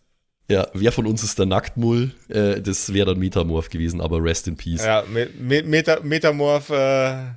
[0.49, 2.11] Ja, wer von uns ist der Nacktmull?
[2.29, 4.83] Äh, das wäre dann Metamorph gewesen, aber rest in peace.
[4.85, 7.31] Ja, Me Me Meta Metamorph, äh,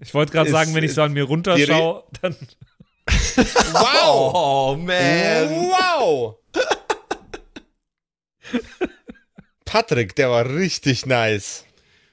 [0.00, 2.36] Ich wollte gerade sagen, wenn ich so an mir runterschaue, dann.
[3.72, 4.32] wow!
[4.34, 5.50] Oh, man.
[5.50, 6.36] Wow!
[9.64, 11.64] Patrick, der war richtig nice.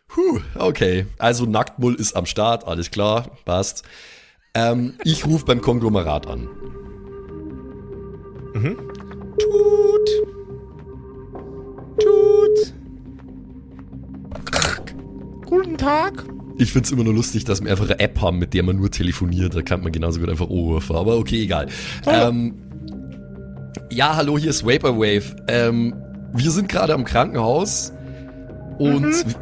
[0.08, 1.06] Puh, okay.
[1.18, 3.84] Also Nacktmull ist am Start, alles klar, passt.
[4.54, 6.50] Ähm, ich rufe beim Konglomerat an.
[9.40, 10.10] Tut.
[12.00, 12.74] Tut.
[15.46, 16.26] Guten Tag.
[16.58, 18.92] Ich find's immer nur lustig, dass wir einfach eine App haben, mit der man nur
[18.92, 19.56] telefoniert.
[19.56, 20.96] Da kann man genauso gut einfach O rufen.
[20.96, 21.68] Aber okay, egal.
[22.06, 22.54] Ähm,
[23.90, 25.36] ja, hallo, hier ist Vaporwave.
[25.48, 25.96] Ähm,
[26.34, 27.94] wir sind gerade am Krankenhaus
[28.78, 29.36] und w-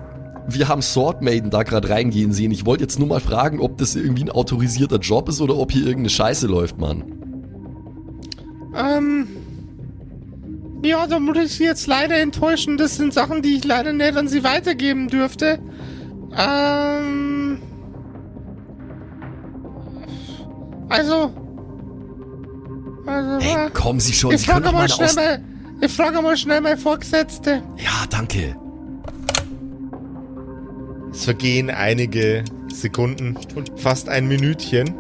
[0.50, 2.52] wir haben Sword Maiden da gerade reingehen sehen.
[2.52, 5.72] Ich wollte jetzt nur mal fragen, ob das irgendwie ein autorisierter Job ist oder ob
[5.72, 7.04] hier irgendeine Scheiße läuft, Mann.
[8.76, 9.28] Ähm.
[10.88, 12.78] Ja, da muss ich Sie jetzt leider enttäuschen.
[12.78, 15.60] Das sind Sachen, die ich leider nicht an Sie weitergeben dürfte.
[16.32, 17.62] Ähm.
[20.88, 21.34] Also.
[23.06, 23.46] Also.
[23.46, 25.44] Hey, äh, kommen Sie schon, ich frage mal schnell mal.
[25.82, 27.62] Ich frage mal schnell mal Vorgesetzte.
[27.76, 28.56] Ja, danke.
[31.12, 33.38] Es vergehen einige Sekunden,
[33.76, 34.96] fast ein Minütchen.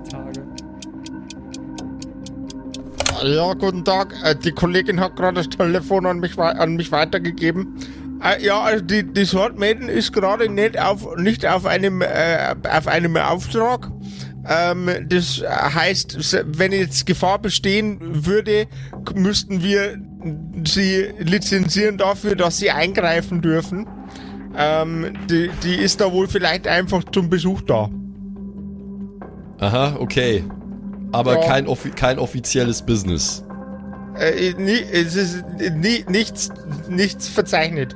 [3.24, 4.14] Ja, guten Tag.
[4.24, 7.76] Äh, Die Kollegin hat gerade das Telefon an mich, an mich weitergegeben.
[8.24, 12.56] Äh, Ja, also die, die Sword Maiden ist gerade nicht auf, nicht auf einem, äh,
[12.72, 13.90] auf einem Auftrag.
[14.48, 18.68] Ähm, das heißt, wenn jetzt Gefahr bestehen würde,
[19.16, 19.98] müssten wir
[20.66, 23.88] sie lizenzieren dafür, dass sie eingreifen dürfen.
[24.58, 27.90] Ähm, die, die ist da wohl vielleicht einfach zum Besuch da.
[29.60, 30.44] Aha, okay.
[31.12, 31.48] Aber Ja.
[31.48, 33.43] kein, offi kein offizielles Business.
[34.20, 35.43] Äh, nie, es ist
[35.76, 36.50] nie, nichts,
[36.89, 37.96] nichts verzeichnet.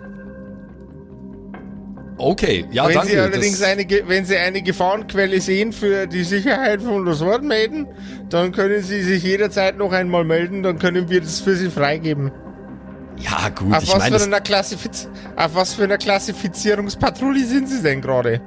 [2.18, 3.12] Okay, ja, wenn danke.
[3.14, 7.88] Sie allerdings eine, wenn Sie eine Gefahrenquelle sehen für die Sicherheit von der Sword Maiden,
[8.30, 12.32] dann können Sie sich jederzeit noch einmal melden, dann können wir das für Sie freigeben.
[13.18, 18.40] ja, gut, Auf ich meine, auf was für einer Klassifizierungspatrouille sind Sie denn gerade?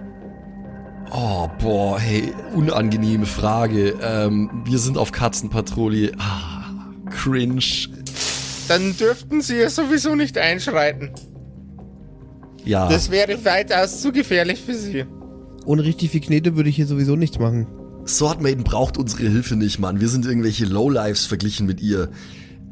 [1.10, 3.94] Oh, boah, hey, unangenehme Frage.
[4.02, 6.12] Ähm, wir sind auf Katzenpatrouille.
[6.18, 6.64] Ah,
[7.10, 7.88] cringe.
[8.68, 11.10] dann dürften Sie ja sowieso nicht einschreiten.
[12.64, 12.88] Ja.
[12.88, 15.04] Das wäre weitaus zu gefährlich für Sie.
[15.66, 17.66] Ohne richtig viel Knete würde ich hier sowieso nichts machen.
[18.06, 20.00] Sword Maiden braucht unsere Hilfe nicht, Mann.
[20.00, 22.10] Wir sind irgendwelche Lowlives verglichen mit ihr.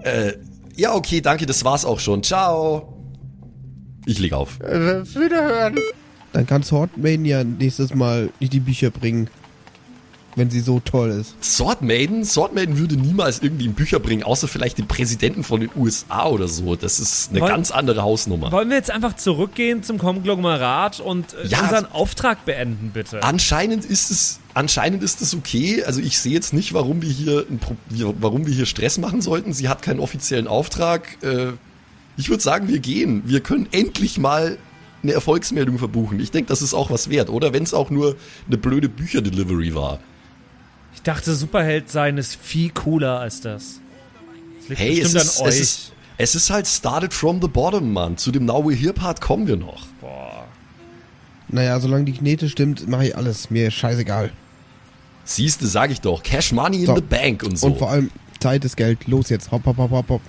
[0.00, 0.32] Äh,
[0.76, 2.22] ja, okay, danke, das war's auch schon.
[2.22, 2.88] Ciao.
[4.04, 4.60] Ich leg auf.
[4.60, 5.78] Äh, wiederhören.
[6.32, 9.28] Dann kann Swordmaiden ja nächstes Mal nicht die Bücher bringen.
[10.34, 11.34] Wenn sie so toll ist.
[11.44, 12.24] Sword Maiden?
[12.24, 16.24] Sword Maiden würde niemals irgendwie in Bücher bringen, außer vielleicht den Präsidenten von den USA
[16.26, 16.74] oder so.
[16.74, 18.50] Das ist eine Wollen- ganz andere Hausnummer.
[18.50, 21.60] Wollen wir jetzt einfach zurückgehen zum Konglomerat und äh, Ja.
[21.64, 23.22] unseren Auftrag beenden, bitte?
[23.22, 25.84] Anscheinend ist es, anscheinend ist es okay.
[25.84, 28.96] Also ich sehe jetzt nicht, warum wir hier, ein Pro wir- warum wir hier Stress
[28.96, 29.52] machen sollten.
[29.52, 31.22] Sie hat keinen offiziellen Auftrag.
[31.22, 31.48] Äh,
[32.16, 33.22] ich würde sagen, wir gehen.
[33.26, 34.56] Wir können endlich mal
[35.02, 36.20] eine Erfolgsmeldung verbuchen.
[36.20, 37.52] Ich denke, das ist auch was wert, oder?
[37.52, 39.98] Wenn es auch nur eine blöde Bücherdelivery war.
[40.94, 43.80] Ich dachte, Superheld sein ist viel cooler als das.
[44.60, 45.54] Das liegt Hey, es ist, an euch.
[45.54, 48.16] es, ist, es ist halt started from the bottom, Mann.
[48.16, 49.86] Zu dem Now We're Here Part kommen wir noch.
[50.00, 50.44] Boah.
[51.48, 53.50] Naja, solange die Knete stimmt, mache ich alles.
[53.50, 54.30] Mir ist scheißegal.
[55.24, 56.22] Siehste, sag ich doch.
[56.22, 56.94] Cash Money in So.
[56.96, 57.66] the Bank und so.
[57.68, 58.10] Und vor allem
[58.40, 59.06] Zeit ist Geld.
[59.06, 59.50] Los jetzt.
[59.50, 60.20] Hopp, hopp, hopp, hopp, hopp.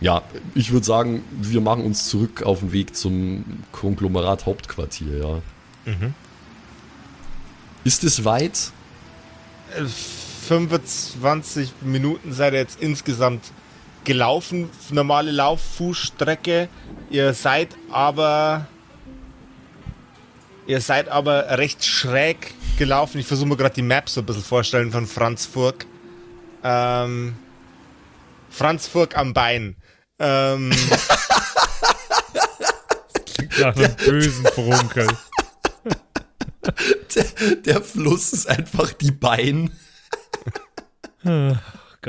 [0.00, 0.22] Ja,
[0.54, 5.42] ich würde sagen, wir machen uns zurück auf den Weg zum Konglomerat Hauptquartier, ja.
[7.84, 8.72] Ist es weit?
[10.48, 13.50] 25 Minuten seid ihr jetzt insgesamt
[14.04, 14.70] gelaufen.
[14.90, 16.68] Normale Lauffußstrecke.
[17.10, 18.66] Ihr seid aber.
[20.66, 23.18] Ihr seid aber recht schräg gelaufen.
[23.18, 25.86] Ich versuche mir gerade die Map so ein bisschen vorstellen von Franzburg.
[26.62, 27.34] Ähm,
[28.50, 29.76] Franzburg am Bein.
[30.18, 30.70] Ähm,
[33.60, 35.06] Nach einem bösen Frunkel.
[37.14, 37.24] Der,
[37.64, 39.70] der Fluss ist einfach die Bein.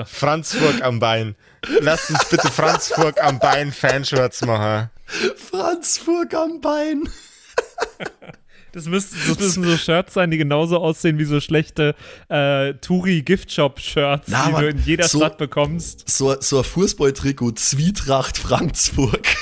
[0.06, 1.36] Franzburg am Bein.
[1.82, 4.89] Lasst uns bitte Franzburg am Bein Fanshirts machen.
[5.50, 7.10] Franzburg am Bein.
[8.72, 11.96] Das müssen, das müssen so Shirts sein, die genauso aussehen wie so schlechte
[12.30, 16.08] äh, Touri-Gift-Shop-Shirts, Na, die Mann, du in jeder so- Stadt bekommst.
[16.08, 19.28] So, so ein Fußballtrikot, Zwietracht Franzburg.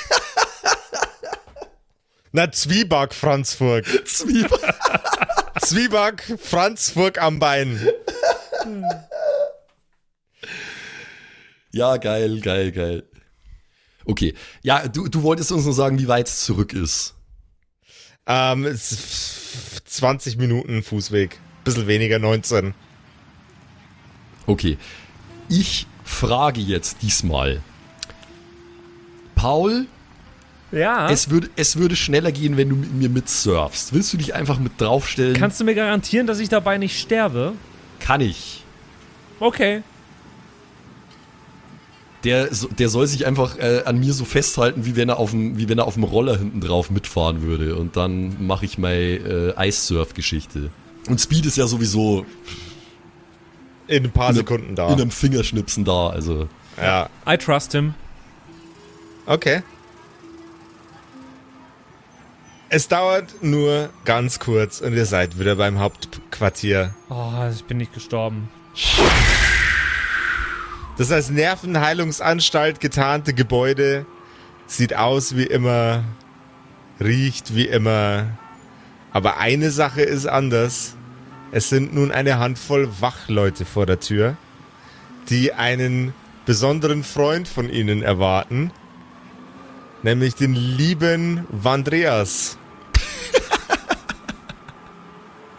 [2.32, 3.86] Na, Zwieback Franzburg.
[4.08, 4.76] Zwietracht.
[5.62, 7.80] Zwieback Franzburg am Bein.
[11.72, 13.04] Ja, geil, geil, geil.
[14.06, 17.16] Okay, ja, du, du wolltest uns nur sagen, wie weit es zurück ist.
[18.28, 21.40] Ähm, es ist 20 Minuten Fußweg.
[21.63, 22.74] Bisschen weniger, 19.
[24.46, 24.78] Okay,
[25.50, 27.62] ich frage jetzt diesmal.
[29.36, 29.86] Paul,
[30.72, 31.10] Ja.
[31.10, 33.94] es, würde, es würde schneller gehen, wenn du mit mir mitsurfst.
[33.94, 35.36] Willst du dich einfach mit draufstellen?
[35.36, 37.54] Kannst du mir garantieren, dass ich dabei nicht sterbe?
[38.00, 38.63] Kann ich.
[39.40, 39.84] Okay.
[42.28, 45.58] Der, der soll sich einfach äh, an mir so festhalten, wie wenn er auf dem,
[45.58, 47.78] wie wenn er auf dem Roller hinten drauf mitfahren würde.
[47.78, 50.70] Und dann mache ich meine äh, Eissurf-Geschichte.
[51.08, 52.26] Und Speed ist ja sowieso
[53.88, 54.88] In ein paar in, Sekunden da.
[54.90, 56.10] in einem Fingerschnipsen da.
[56.10, 57.10] Also ja.
[57.26, 57.94] I trust him.
[59.26, 59.63] Okay.
[62.68, 66.94] Es dauert nur ganz kurz und ihr seid wieder beim Hauptquartier.
[67.10, 68.50] Oh, ich bin nicht gestorben.
[70.97, 74.07] Das als Nervenheilungsanstalt getarnte Gebäude
[74.65, 76.03] sieht aus wie immer,
[76.99, 78.25] riecht wie immer.
[79.12, 80.95] Aber eine Sache ist anders.
[81.51, 84.38] Es sind nun eine Handvoll Wachleute vor der Tür,
[85.29, 86.15] die einen
[86.47, 88.71] besonderen Freund von ihnen erwarten.
[90.01, 92.57] Nämlich den lieben Vandreas.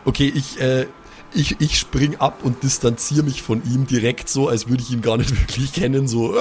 [0.04, 0.86] Okay, ich, äh,
[1.34, 5.02] ich, ich spring ab und distanziere mich von ihm direkt so, als würde ich ihn
[5.02, 6.08] gar nicht wirklich kennen.
[6.08, 6.40] So, äh.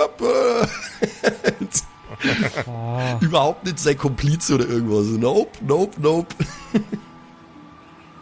[3.22, 5.08] überhaupt nicht sein Komplize oder irgendwas.
[5.08, 6.36] Nope, nope, nope.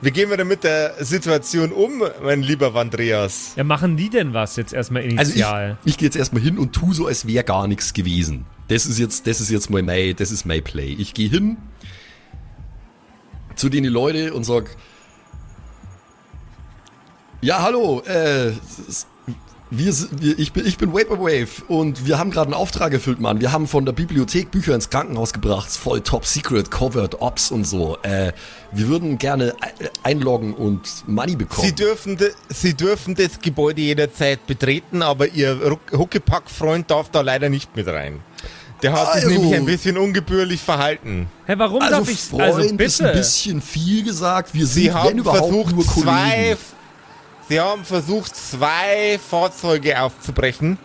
[0.01, 3.53] Wie gehen wir denn mit der Situation um, mein lieber Vandreas?
[3.55, 5.77] Ja, machen die denn was jetzt erstmal Also ich, initial?
[5.83, 8.45] ich gehe jetzt erstmal hin und tu so, als wäre gar nichts gewesen.
[8.67, 10.93] Das ist jetzt, das ist jetzt mal mein, das ist mein Play.
[10.99, 11.57] Ich gehe hin
[13.55, 14.75] zu denen Leute und sag,
[17.45, 18.51] ja hallo, äh,
[19.71, 23.41] wir, wir, ich bin, ich bin Vaporwave und wir haben gerade einen Auftrag erfüllt, Mann.
[23.41, 27.65] Wir haben von der Bibliothek Bücher ins Krankenhaus gebracht, voll top secret, covert, Ops und
[27.65, 27.97] so.
[28.03, 28.31] Äh,
[28.71, 31.67] wir würden gerne e- einloggen und Money bekommen.
[31.67, 32.17] Sie dürfen,
[32.49, 38.19] Sie dürfen das Gebäude jederzeit betreten, aber Ihr Huckepack-Freund darf da leider nicht mit rein.
[38.83, 41.27] Der hat sich Also- nämlich ein bisschen ungebührlich verhalten.
[41.47, 43.11] Hä, warum Also darf ich Freund also ist ein bitte?
[43.13, 44.53] bisschen viel gesagt.
[44.53, 46.03] Wir Sie sind, wenn haben überhaupt, versucht, nur Kollegen.
[46.07, 46.57] zwei,
[47.47, 50.79] Sie haben versucht, zwei Fahrzeuge aufzubrechen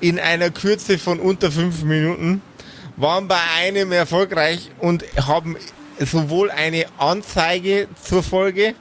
[0.00, 2.40] in einer Kürze von unter fünf Minuten,
[2.96, 5.56] waren bei einem erfolgreich und haben
[5.98, 8.74] sowohl eine Anzeige zur Folge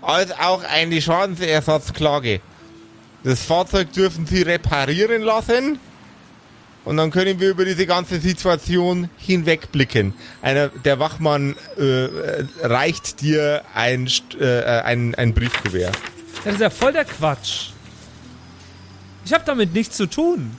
[0.00, 2.40] als auch eine Schadensersatzklage.
[3.22, 5.78] Das Fahrzeug dürfen sie reparieren lassen
[6.86, 10.14] und dann können wir über diese ganze Situation hinwegblicken.
[10.40, 15.98] Einer, der Wachmann äh, äh, reicht dir ein, St- äh, ein, ein Briefkuvert.
[16.44, 17.70] Das ist ja voll der Quatsch.
[19.24, 20.56] Ich habe damit nichts zu tun.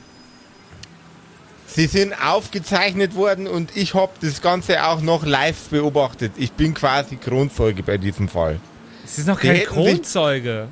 [1.66, 6.34] Sie sind aufgezeichnet worden und ich habe das Ganze auch noch live beobachtet.
[6.36, 8.60] Ich bin quasi Kronzeuge bei diesem Fall.
[9.06, 10.68] Sie sind noch kein Kronzeuge.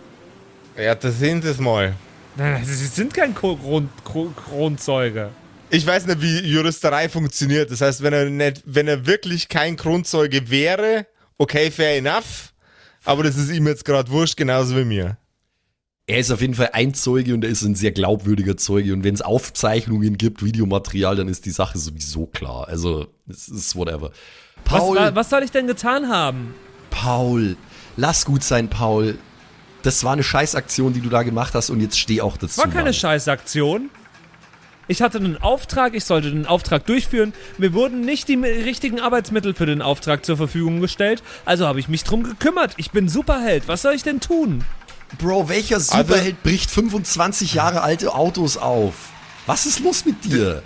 [0.77, 1.93] Ja, das sind es mal.
[2.35, 5.29] Nein, Sie sind kein Kron Kron Kronzeuge.
[5.69, 7.71] Ich weiß nicht, wie Juristerei funktioniert.
[7.71, 11.05] Das heißt, wenn er nicht, wenn er wirklich kein Kronzeuge wäre,
[11.37, 12.53] okay, fair enough.
[13.05, 15.17] Aber das ist ihm jetzt gerade wurscht, genauso wie mir.
[16.07, 18.93] Er ist auf jeden Fall ein Zeuge und er ist ein sehr glaubwürdiger Zeuge.
[18.93, 22.67] Und wenn es Aufzeichnungen gibt, Videomaterial, dann ist die Sache sowieso klar.
[22.67, 24.11] Also, es ist whatever.
[24.65, 26.55] Was, Paul, wa- was soll ich denn getan haben?
[26.89, 27.55] Paul,
[27.95, 29.19] lass gut sein, Paul.
[29.83, 32.47] Das war eine Scheißaktion, die du da gemacht hast und jetzt steh auch dazu.
[32.47, 32.93] Es war keine Mann.
[32.93, 33.89] Scheißaktion.
[34.89, 37.31] Ich hatte einen Auftrag, ich sollte den Auftrag durchführen.
[37.59, 41.89] Mir wurden nicht die richtigen Arbeitsmittel für den Auftrag zur Verfügung gestellt, also habe ich
[41.89, 42.73] mich drum gekümmert.
[42.77, 43.67] Ich bin Superheld.
[43.67, 44.63] Was soll ich denn tun?
[45.19, 48.95] Bro, welcher Superheld bricht 25 Jahre alte Autos auf?
[49.45, 50.63] Was ist los mit dir?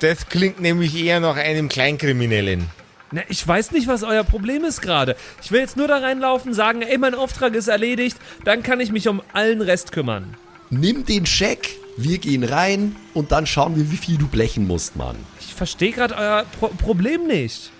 [0.00, 2.66] Das klingt nämlich eher nach einem Kleinkriminellen.
[3.12, 5.14] Na, ich weiß nicht, was euer Problem ist gerade.
[5.40, 8.90] Ich will jetzt nur da reinlaufen, sagen, ey, mein Auftrag ist erledigt, dann kann ich
[8.90, 10.36] mich um allen Rest kümmern.
[10.70, 14.96] Nimm den Scheck, wir gehen rein und dann schauen wir, wie viel du blechen musst,
[14.96, 15.16] Mann.
[15.40, 17.70] Ich verstehe gerade euer Pro Problem nicht.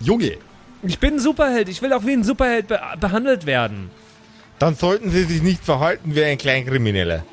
[0.00, 0.38] Junge,
[0.82, 3.90] Ich bin ein Superheld, ich will auch wie ein Superheld be behandelt werden.
[4.58, 7.24] Dann sollten sie sich nicht verhalten wie ein Kleinkrimineller.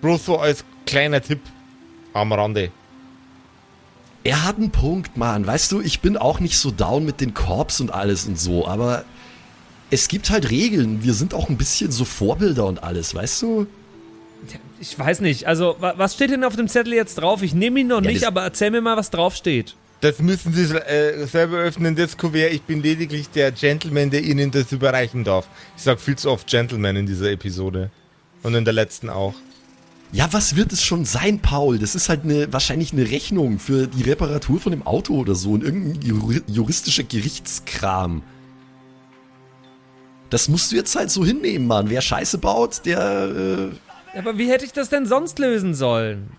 [0.00, 1.40] Bloß so als kleiner Tipp
[2.12, 2.70] am Rande.
[4.24, 5.46] er hat einen Punkt, Mann.
[5.46, 8.66] Weißt du, ich bin auch nicht so down mit den Korps und alles und so,
[8.66, 9.04] aber
[9.90, 11.02] es gibt halt Regeln.
[11.04, 13.66] Wir sind auch ein bisschen so Vorbilder und alles, weißt du?
[14.80, 17.42] Ich weiß nicht, also wa was steht denn auf dem Zettel jetzt drauf?
[17.42, 19.76] Ich nehme ihn noch Ja, nicht, aber erzähl mir mal, was draufsteht.
[20.00, 22.52] Das müssen Sie äh, selber öffnen, das Kuvert.
[22.52, 25.46] Ich bin lediglich der Gentleman, der Ihnen das überreichen darf.
[25.76, 27.90] Ich sag viel zu oft Gentleman in dieser Episode.
[28.42, 29.34] Und in der letzten auch.
[30.10, 31.78] Ja, was wird es schon sein, Paul?
[31.78, 35.52] Das ist halt eine, wahrscheinlich eine Rechnung für die Reparatur von dem Auto oder so
[35.52, 38.22] und irgendein juri- juristischer Gerichtskram.
[40.30, 41.88] Das musst du jetzt halt so hinnehmen, Mann.
[41.90, 43.70] Wer Scheiße baut, der.
[43.70, 43.76] Äh,
[44.16, 46.30] Aber wie hätte ich das denn sonst lösen sollen?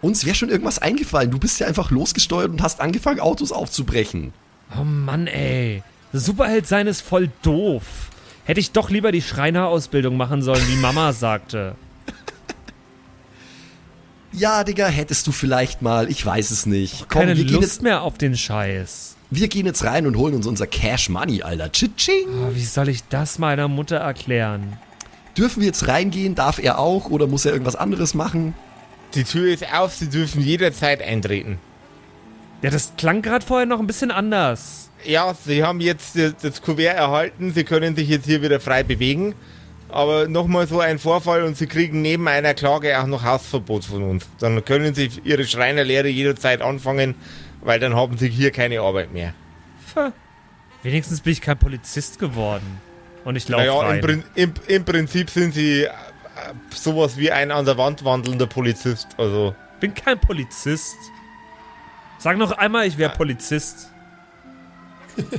[0.00, 1.30] uns wäre schon irgendwas eingefallen.
[1.30, 4.32] Du bist ja einfach losgesteuert und hast angefangen, Autos aufzubrechen.
[4.76, 5.84] Oh Mann, ey.
[6.12, 7.84] Superheld sein ist voll doof.
[8.44, 11.76] Hätte ich doch lieber die Schreinerausbildung machen sollen, wie Mama sagte.
[14.32, 16.10] Ja, Digga, hättest du vielleicht mal.
[16.10, 17.06] Ich weiß es nicht.
[17.08, 19.16] Komm, Keine wir gehen, Lust jetzt, mehr auf den Scheiß.
[19.30, 21.70] wir gehen jetzt rein und holen uns unser Cash Money, Alter.
[21.70, 22.26] Tschitsching.
[22.42, 24.78] Oh, wie soll ich das meiner Mutter erklären?
[25.36, 26.34] Dürfen wir jetzt reingehen?
[26.34, 27.10] Darf er auch?
[27.10, 28.54] Oder muss er irgendwas anderes machen?
[29.14, 31.58] Die Tür ist auf, Sie dürfen jederzeit eintreten.
[32.62, 34.90] Ja, das klang gerade vorher noch ein bisschen anders.
[35.04, 37.52] Ja, Sie haben jetzt das, das Kuvert erhalten.
[37.52, 39.34] Sie können sich jetzt hier wieder frei bewegen.
[39.88, 44.02] Aber nochmal so ein Vorfall und Sie kriegen neben einer Klage auch noch Hausverbot von
[44.02, 44.26] uns.
[44.38, 47.14] Dann können Sie Ihre Schreinerlehre jederzeit anfangen,
[47.60, 49.34] weil dann haben Sie hier keine Arbeit mehr.
[49.88, 50.12] Pff.
[50.82, 52.80] Wenigstens bin ich kein Polizist geworden.
[53.24, 54.00] Und ich laufe Naja, im, rein.
[54.00, 55.90] Prin im, im Prinzip sind Sie äh,
[56.74, 59.08] sowas wie ein an der Wand wandelnder Polizist.
[59.16, 60.96] Also, bin kein Polizist.
[62.18, 63.90] Sag noch einmal, ich wäre Polizist.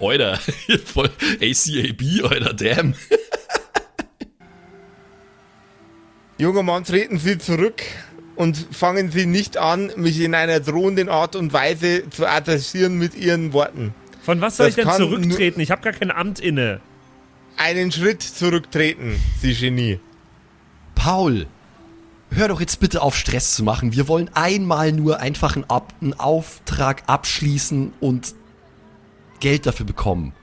[0.00, 0.36] Alter,
[0.84, 2.94] voll ACAB, Alter, damn.
[6.38, 7.82] junger Mann, treten Sie zurück
[8.36, 13.14] und fangen Sie nicht an, mich in einer drohenden Art und Weise zu adressieren mit
[13.14, 13.94] Ihren Worten.
[14.28, 15.58] Von was soll Das ich denn zurücktreten?
[15.58, 16.82] Ich habe gar kein Amt inne.
[17.56, 20.00] Einen Schritt zurücktreten, Sie Genie.
[20.94, 21.46] Paul,
[22.32, 23.94] hör doch jetzt bitte auf, Stress zu machen.
[23.94, 28.34] Wir wollen einmal nur einfach einen, Ab einen Auftrag abschließen und
[29.40, 30.34] Geld dafür bekommen.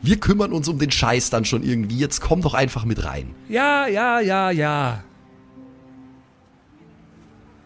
[0.00, 1.98] Wir kümmern uns um den Scheiß dann schon irgendwie.
[1.98, 3.34] Jetzt komm doch einfach mit rein.
[3.50, 5.04] Ja, ja, ja, ja.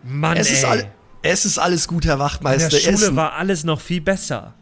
[0.03, 0.81] Mann, Es ey.
[0.81, 0.87] ist,
[1.23, 2.79] es ist alles gut, Herr In der Wachtmeister.
[2.81, 4.55] Er ist, Schule war alles noch viel besser.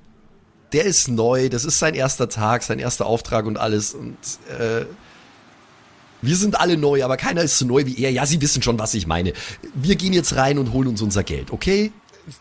[0.73, 1.49] Der ist neu.
[1.49, 3.95] Das ist sein erster Tag, sein erster Auftrag und alles.
[3.95, 4.17] Und
[4.59, 4.85] äh,
[6.23, 8.11] wir sind alle neu, aber keiner ist so neu wie er.
[8.11, 9.33] Ja, Sie wissen schon, was ich meine.
[9.75, 11.93] Wir gehen jetzt rein und holen uns unser Geld, okay?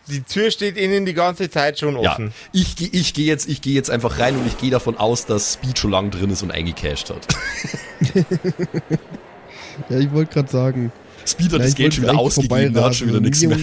[0.08, 2.34] die Tür steht Ihnen die ganze Zeit schon Ja, offen.
[2.52, 5.28] ich, geh- ich gehe jetzt, ich gehe jetzt einfach rein und ich gehe davon aus,
[5.28, 7.28] dass Speed schon lang drin ist und eingecashed hat.
[9.90, 10.92] Ja, ich wollte gerade sagen.
[11.28, 13.58] Speed hat ja, das ich Geld schon wieder ausgegeben, der hat schon wieder nichts mehr.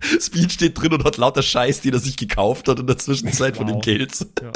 [0.20, 3.56] Speed steht drin und hat lauter Scheiß, den er sich gekauft hat in der Zwischenzeit
[3.56, 3.84] von dem Wow.
[3.84, 4.12] Geld.
[4.42, 4.52] Ja.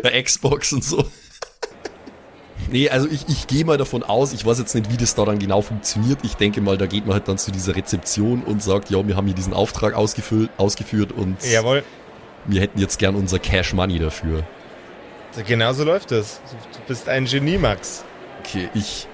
[0.02, 1.04] Der Xbox und so.
[2.70, 5.24] Nee, also ich, ich gehe mal davon aus, ich weiß jetzt nicht, wie das da
[5.24, 6.20] dann genau funktioniert.
[6.22, 9.16] Ich denke mal, da geht man halt dann zu dieser Rezeption und sagt, ja, wir
[9.16, 11.82] haben hier diesen Auftrag ausgefüllt, ausgeführt und Jawohl,
[12.46, 14.44] wir hätten jetzt gern unser Cash Money dafür.
[15.46, 16.40] genau so läuft es.
[16.72, 18.04] Du bist ein Genie, Max.
[18.40, 19.08] Okay, ich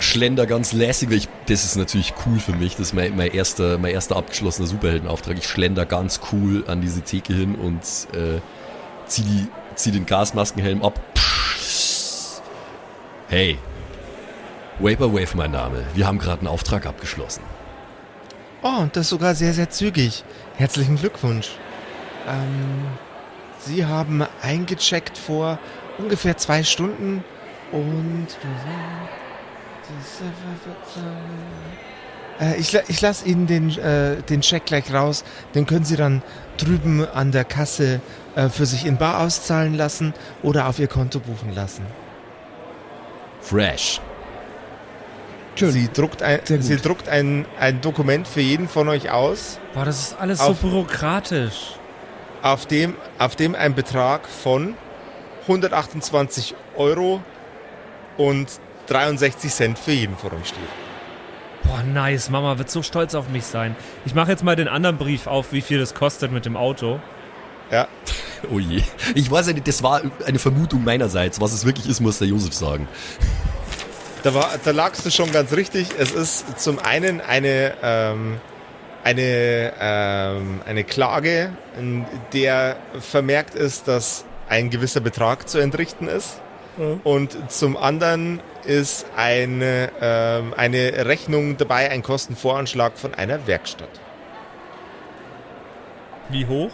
[0.00, 2.72] schlender ganz lässig, weil ich, das ist natürlich cool für mich.
[2.72, 5.38] Das ist mein, mein, erster, mein erster abgeschlossener Superheldenauftrag.
[5.38, 7.82] Ich schlender ganz cool an diese Theke hin und
[8.18, 8.40] äh,
[9.06, 10.98] zieh, die, zieh den Gasmaskenhelm ab.
[13.28, 13.58] Hey,
[14.78, 15.84] Vaporwave mein Name.
[15.94, 17.42] Wir haben gerade einen Auftrag abgeschlossen.
[18.62, 20.24] Oh, und das sogar sehr, sehr zügig.
[20.56, 21.50] Herzlichen Glückwunsch.
[22.26, 22.84] Ähm,
[23.60, 25.58] Sie haben eingecheckt vor
[25.98, 27.22] ungefähr zwei Stunden
[27.72, 28.26] und...
[32.40, 35.24] Äh, ich, ich lasse Ihnen den, äh, den Scheck gleich raus.
[35.54, 36.22] Den können Sie dann
[36.56, 38.00] drüben an der Kasse
[38.34, 41.84] äh, für sich in Bar auszahlen lassen oder auf Ihr Konto buchen lassen.
[43.40, 44.00] Fresh.
[45.56, 45.72] Schön.
[45.72, 49.58] Sie druckt, ein, sie druckt ein, ein Dokument für jeden von euch aus.
[49.74, 51.74] Boah, das ist alles Auf- so bürokratisch.
[52.40, 54.74] auf dem, auf dem ein Betrag von
[55.42, 57.20] 128 Euro
[58.16, 58.48] und
[58.90, 60.58] 63 Cent für jeden von euch steht.
[61.64, 62.30] Boah, nice.
[62.30, 63.76] Mama wird so stolz auf mich sein.
[64.04, 67.00] Ich mache jetzt mal den anderen Brief auf, wie viel das kostet mit dem Auto.
[67.70, 67.86] Ja,
[68.50, 68.82] Oh je.
[69.14, 71.40] Ich weiß ja nicht, das war eine Vermutung meinerseits.
[71.40, 72.88] Was es wirklich ist, muss der Josef sagen.
[74.22, 75.88] da, war, da lagst du schon ganz richtig.
[75.98, 78.40] Es ist zum einen eine, ähm,
[79.04, 86.40] eine, ähm, eine Klage, in der vermerkt ist, dass ein gewisser Betrag zu entrichten ist.
[87.04, 93.88] Und zum anderen ist eine, ähm, eine Rechnung dabei, ein Kostenvoranschlag von einer Werkstatt.
[96.28, 96.70] Wie hoch?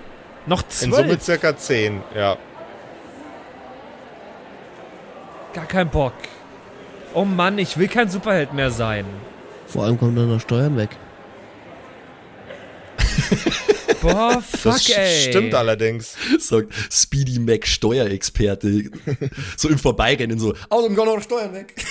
[0.46, 2.36] Noch In Summe circa 10, ja.
[5.56, 6.12] Gar kein Bock.
[7.14, 9.06] Oh Mann, ich will kein Superheld mehr sein.
[9.66, 10.90] Vor allem kommen dann noch Steuern weg.
[14.02, 15.30] Boah, fuck, Das ey.
[15.30, 16.14] stimmt allerdings.
[16.38, 18.90] sagt Speedy Mac Steuerexperte.
[19.56, 21.74] so im Vorbeirennen so, außerdem gehen noch Steuern weg.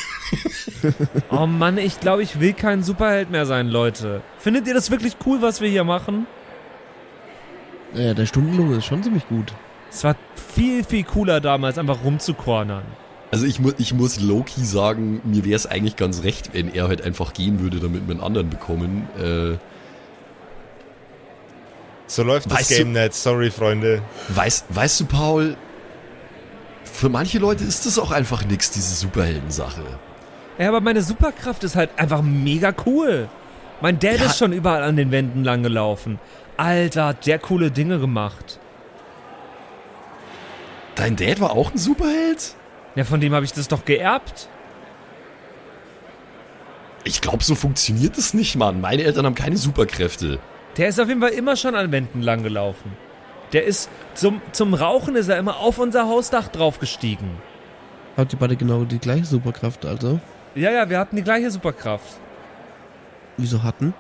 [1.32, 4.22] Oh Mann, ich glaube, ich will kein Superheld mehr sein, Leute.
[4.38, 6.28] Findet ihr das wirklich cool, was wir hier machen?
[7.96, 9.52] Ja, der Stundenlohn ist schon ziemlich gut.
[9.90, 10.16] Es war
[10.54, 12.84] viel, viel cooler damals, einfach rumzukornern.
[13.32, 16.88] Also ich, mu ich muss Loki sagen, mir wäre es eigentlich ganz recht, wenn er
[16.88, 19.08] halt einfach gehen würde, damit wir einen anderen bekommen.
[19.20, 19.58] Äh,
[22.08, 23.14] So läuft das Weißt du- Game nicht.
[23.16, 24.02] Sorry, Freunde.
[24.30, 25.58] weißt, weißt du, Paul,
[26.84, 29.82] für manche Leute ist das auch einfach nix, diese Superhelden-Sache.
[30.60, 33.28] Ja, aber meine Superkraft ist halt einfach mega cool.
[33.82, 34.28] Mein Dad Ja.
[34.28, 36.20] ist schon überall an den Wänden lang gelaufen.
[36.58, 38.60] Alter, hat der coole Dinge gemacht.
[40.96, 42.56] Dein Dad war auch ein Superheld?
[42.96, 44.48] Ja, von dem habe ich das doch geerbt.
[47.04, 48.82] Ich glaube, so funktioniert es nicht, Mann.
[48.82, 50.40] Meine Eltern haben keine Superkräfte.
[50.78, 52.94] Der ist auf jeden Fall immer schon an Wänden lang gelaufen.
[53.54, 57.30] Der ist zum, zum Rauchen ist er immer auf unser Hausdach draufgestiegen.
[58.18, 60.20] Habt ihr beide genau die gleiche Superkraft, also?
[60.56, 62.18] Ja, ja, wir hatten die gleiche Superkraft.
[63.38, 63.94] Wieso hatten?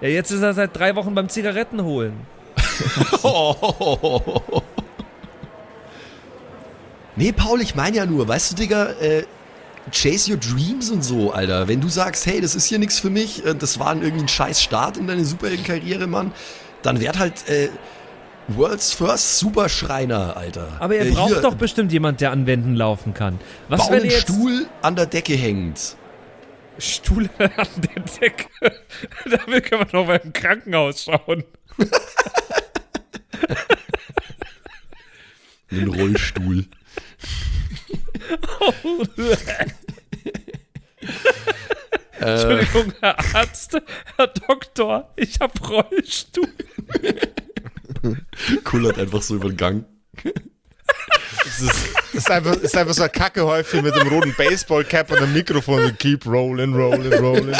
[0.00, 2.26] Ja, jetzt ist er seit drei Wochen beim Zigaretten holen.
[7.16, 9.24] Nee, Paul, ich meine ja nur, weißt du, Digga, äh,
[9.92, 11.68] chase your dreams und so, Alter.
[11.68, 14.28] Wenn du sagst, hey, das ist hier nichts für mich, äh, das war irgendwie ein
[14.28, 16.32] scheiß Start in deine Superheldenkarriere, Mann,
[16.82, 17.68] dann werd halt äh,
[18.48, 20.68] World's First Superschreiner, Alter.
[20.80, 23.38] Aber ihr Äh, braucht hier, doch bestimmt jemand, der an Wänden laufen kann.
[23.68, 25.96] Was, Bau wenn einen jetzt Stuhl an der Decke hängt.
[26.78, 28.46] Stuhl an der Decke?
[29.24, 31.44] Damit können wir noch beim Krankenhaus schauen.
[35.70, 36.66] Einen Rollstuhl.
[42.18, 43.76] Entschuldigung, Herr Arzt,
[44.16, 46.48] Herr Doktor, ich hab Rollstuhl.
[48.64, 49.84] Kullert einfach so über den Gang.
[51.44, 55.10] Das ist, das ist, einfach, das ist einfach so ein Kackehäufchen mit dem roten Baseballcap
[55.10, 55.86] und einem Mikrofon.
[55.86, 57.56] So, Keep rolling, rolling, rolling.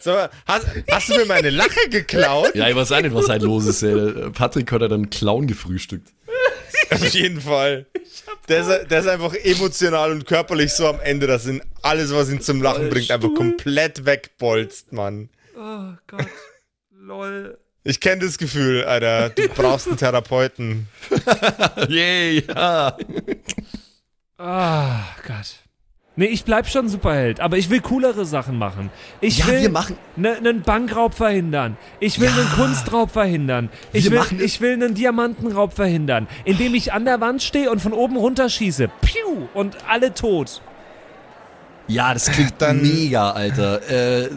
[0.00, 2.54] Sag mal, hast, hast du mir meine Lache geklaut?
[2.54, 3.82] Ja, ich weiß auch nicht, was halt los ist.
[3.82, 4.30] Ey.
[4.30, 6.08] Patrick hat ja dann Clown gefrühstückt.
[6.90, 7.86] Auf jeden Fall.
[8.48, 12.30] Der ist, der ist einfach emotional und körperlich so am Ende, dass ihn alles, was
[12.30, 15.28] ihn zum Lachen bringt, einfach komplett wegbolzt, Mann.
[15.56, 16.26] Oh Gott.
[16.90, 17.58] Lol.
[17.84, 19.30] Ich kenne das Gefühl, Alter.
[19.30, 20.88] Du brauchst einen Therapeuten.
[21.88, 22.96] Yay, ja.
[24.36, 25.60] Ah, Gott.
[26.20, 28.90] Nee, ich bleib schon Superheld, aber ich will coolere Sachen machen.
[29.22, 29.74] Ich Ja, will
[30.36, 31.78] einen Bankraub verhindern.
[31.98, 32.34] Ich will Ja.
[32.34, 33.70] einen Kunstraub verhindern.
[33.94, 37.80] Ich Wir will, ich will einen Diamantenraub verhindern, indem ich an der Wand stehe und
[37.80, 38.88] von oben runterschieße.
[39.00, 39.48] Piu!
[39.54, 40.60] Und alle tot.
[41.88, 43.80] Ja, das klingt Dann- mega, Alter.
[43.90, 44.28] Äh,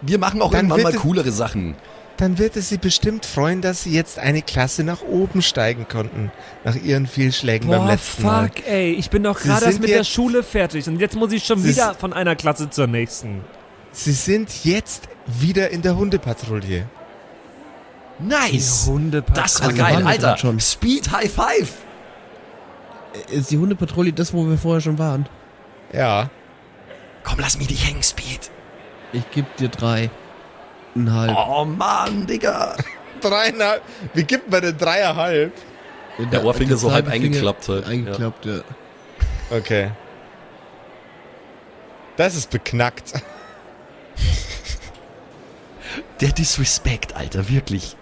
[0.00, 1.74] wir machen auch Dann irgendwann mal coolere Sachen.
[2.18, 6.30] Dann wird es sie bestimmt freuen, dass sie jetzt eine Klasse nach oben steigen konnten.
[6.62, 8.48] Nach ihren Fehlschlägen beim Boah, letzten Mal.
[8.48, 8.92] fuck, ey.
[8.92, 11.94] Ich bin doch gerade erst mit der Schule fertig und jetzt muss ich schon wieder
[11.94, 13.42] von einer Klasse zur nächsten.
[13.92, 16.86] Sie sind jetzt wieder in der Hundepatrouille.
[18.20, 18.86] Nice.
[18.86, 19.42] Hundepatrouille.
[19.42, 20.60] Das war Also geil, Alter.
[20.60, 21.72] Speed High Five.
[23.30, 25.26] Ist die Hundepatrouille das, wo wir vorher schon waren?
[25.92, 26.30] Ja.
[27.24, 28.50] Komm, lass mich nicht hängen, Speed.
[29.12, 30.10] Ich geb dir drei.
[30.94, 31.36] Ein halb.
[31.36, 32.76] Oh Mann, Digga.
[33.20, 33.82] Dreieinhalb.
[34.14, 35.52] Wie gibt man denn dreieinhalb?
[36.30, 37.86] Der Ohrfinger so halb eingeklappt halt.
[37.86, 38.60] Eingeklappt, ja.
[39.50, 39.90] Okay.
[42.16, 43.14] Das ist beknackt.
[46.20, 47.96] Der Disrespect, Alter, wirklich.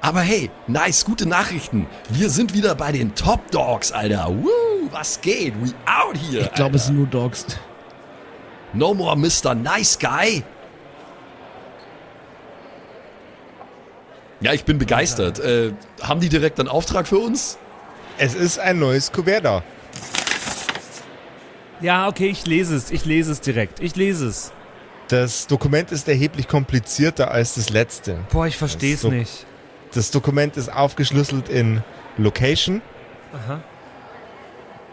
[0.00, 1.86] Aber hey, nice, gute Nachrichten.
[2.10, 4.28] Wir sind wieder bei den Top Dogs, Alter.
[4.28, 5.54] Woo, was geht?
[5.60, 6.42] We out here.
[6.42, 7.46] Ich glaube, es sind nur Dogs.
[8.72, 9.54] No more Mr.
[9.54, 10.44] Nice Guy.
[14.40, 15.38] Ja, ich bin begeistert.
[15.38, 15.72] Äh,
[16.02, 17.58] haben die direkt einen Auftrag für uns?
[18.18, 19.62] Es ist ein neues Kuvert da.
[21.80, 22.90] Ja, okay, ich lese es.
[22.90, 23.80] Ich lese es direkt.
[23.80, 24.52] Ich lese es.
[25.08, 28.18] Das Dokument ist erheblich komplizierter als das letzte.
[28.30, 29.46] Boah, ich verstehe es nicht.
[29.94, 31.82] Das Dokument ist aufgeschlüsselt in
[32.18, 32.82] Location,
[33.32, 33.60] Aha.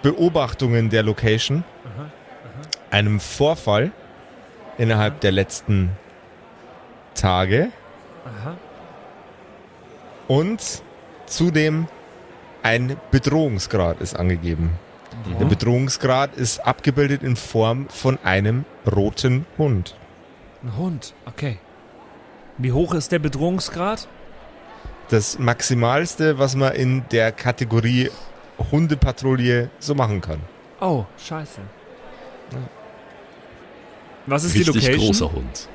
[0.04, 1.64] Beobachtungen der Location,
[2.92, 3.92] einem Vorfall
[4.78, 5.92] innerhalb der letzten
[7.16, 7.70] Tage
[8.26, 8.56] Aha.
[10.28, 10.84] Und
[11.26, 11.88] zudem
[12.62, 14.72] ein Bedrohungsgrad ist angegeben.
[15.40, 19.96] Der Bedrohungsgrad ist abgebildet in Form von einem roten Hund.
[20.64, 21.14] Ein Hund.
[21.26, 21.60] Okay.
[22.58, 24.08] Wie hoch ist der Bedrohungsgrad?
[25.10, 28.10] Das Maximalste, was man in der Kategorie
[28.72, 30.40] Hundepatrouille so machen kann.
[30.80, 31.62] Oh, scheiße.
[34.26, 35.06] Was ist Richtig die Location?
[35.08, 35.70] großer Hund.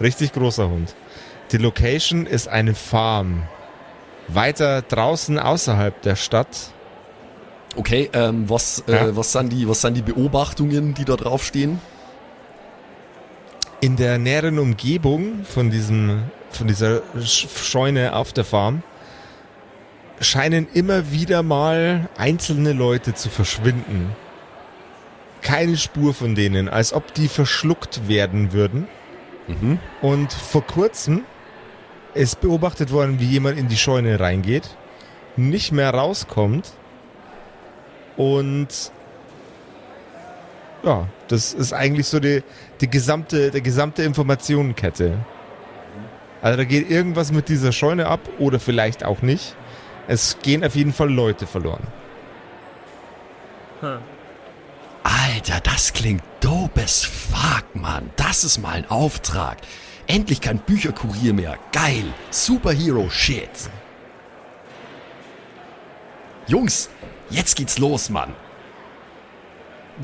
[0.00, 0.94] Richtig großer Hund.
[1.52, 3.42] Die Location ist eine Farm.
[4.28, 6.72] Weiter draußen außerhalb der Stadt.
[7.76, 9.16] Okay, ähm, was, äh, Ja.
[9.16, 11.80] was, sind die, was sind die Beobachtungen, die da draufstehen?
[13.80, 18.82] In der näheren Umgebung von diesem, von dieser Sch- Scheune auf der Farm
[20.20, 24.14] scheinen immer wieder mal einzelne Leute zu verschwinden.
[25.40, 28.86] Keine Spur von denen, als ob die verschluckt werden würden.
[29.48, 29.80] Mhm.
[30.00, 31.22] Und vor kurzem
[32.14, 34.76] ist beobachtet worden, wie jemand in die Scheune reingeht,
[35.36, 36.72] nicht mehr rauskommt
[38.16, 38.68] und
[40.82, 42.42] ja, das ist eigentlich so die,
[42.80, 45.18] die gesamte, die gesamte Informationenkette.
[46.42, 49.54] Also da geht irgendwas mit dieser Scheune ab oder vielleicht auch nicht.
[50.08, 51.86] Es gehen auf jeden Fall Leute verloren.
[55.02, 58.10] Alter, das klingt dope as fuck, Mann.
[58.16, 59.58] Das ist mal ein Auftrag.
[60.06, 61.58] Endlich kein Bücherkurier mehr.
[61.72, 62.04] Geil.
[62.30, 63.48] Superhero-Shit.
[66.46, 66.90] Jungs,
[67.30, 68.34] jetzt geht's los, Mann.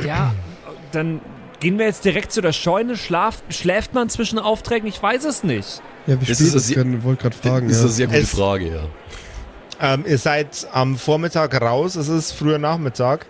[0.05, 0.35] Ja,
[0.93, 1.21] dann
[1.61, 2.97] gehen wir jetzt direkt zu der Scheune.
[2.97, 4.89] Schlaf, schläft man zwischen Aufträgen?
[4.89, 5.83] Ich weiß es nicht.
[6.07, 6.71] Ja, wie Das spät ist es?
[6.71, 7.69] Ich wollte gerade fragen.
[7.69, 7.85] das ist Ja.
[7.85, 8.85] eine sehr gute Es- Frage, ja.
[9.81, 13.27] Ähm, ihr seid am Vormittag raus, es ist früher Nachmittag.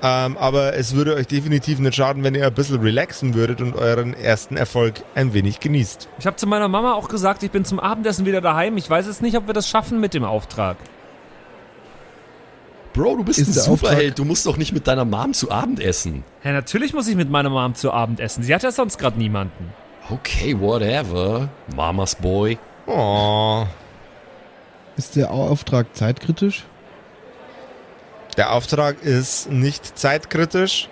[0.00, 3.74] Ähm, aber es würde euch definitiv nicht schaden, wenn ihr ein bisschen relaxen würdet und
[3.74, 6.08] euren ersten Erfolg ein wenig genießt.
[6.20, 8.76] Ich habe zu meiner Mama auch gesagt, ich bin zum Abendessen wieder daheim.
[8.76, 10.76] Ich weiß jetzt nicht, ob wir das schaffen mit dem Auftrag.
[12.92, 14.18] Bro, du bist Ist ein Superheld.
[14.18, 16.24] Du musst doch nicht mit deiner Mom zu Abend essen.
[16.44, 18.42] Ja, natürlich muss ich mit meiner Mom zu Abend essen.
[18.42, 19.72] Sie hat ja sonst gerade niemanden.
[20.10, 21.48] Okay, whatever.
[21.76, 22.58] Mamas Boy.
[22.86, 23.66] Oh,
[24.96, 26.64] Ist der Auftrag zeitkritisch?
[28.38, 30.88] Der Auftrag ist nicht zeitkritisch.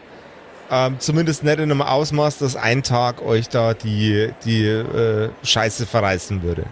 [0.69, 5.87] Ähm, zumindest nicht in einem Ausmaß, dass ein Tag euch da die, die äh, Scheiße
[5.87, 6.67] verreißen würde.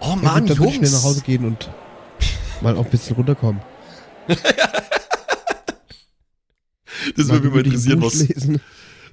[0.00, 1.24] Oh Ja, Mann, gut, dann ich schnell nach Hause Jungs.
[1.24, 1.70] gehen und
[2.62, 3.60] mal auch ein bisschen runterkommen.
[7.16, 8.60] Das würde mich mal interessieren, was, lesen.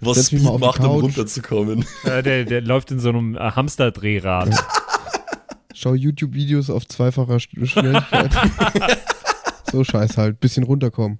[0.02, 1.86] was Speed macht, um runterzukommen.
[2.04, 4.50] Äh, der, der läuft in so einem äh, Hamsterdrehrad.
[5.78, 8.32] Schau YouTube-Videos auf zweifacher Sch- Schnelligkeit.
[9.72, 10.40] so scheiß halt.
[10.40, 11.20] Bisschen runterkommen.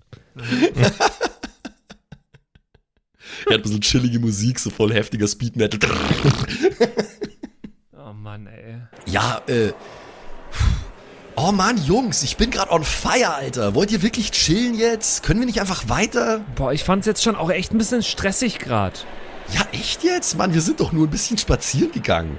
[0.78, 0.96] Er hat
[3.50, 5.80] ein bisschen chillige Musik, so voll heftiger Speed Metal.
[7.98, 8.78] oh Mann, ey.
[9.08, 9.74] Ja, äh.
[11.36, 13.76] Oh Mann, Jungs, ich bin gerade on fire, Alter.
[13.76, 15.22] Wollt ihr wirklich chillen jetzt?
[15.24, 16.46] Können wir nicht einfach weiter?
[16.56, 18.98] Boah, ich fand's jetzt schon auch echt ein bisschen stressig gerade.
[19.54, 20.38] Ja, echt jetzt?
[20.38, 22.38] Mann, wir sind doch nur ein bisschen spazieren gegangen.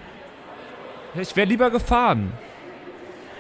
[1.20, 2.32] Ich wäre lieber gefahren.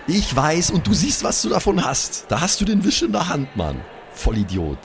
[0.06, 2.26] Ich weiß und du siehst, was du davon hast.
[2.28, 3.80] Da hast du den Wisch in der Hand, Mann.
[4.12, 4.78] Vollidiot.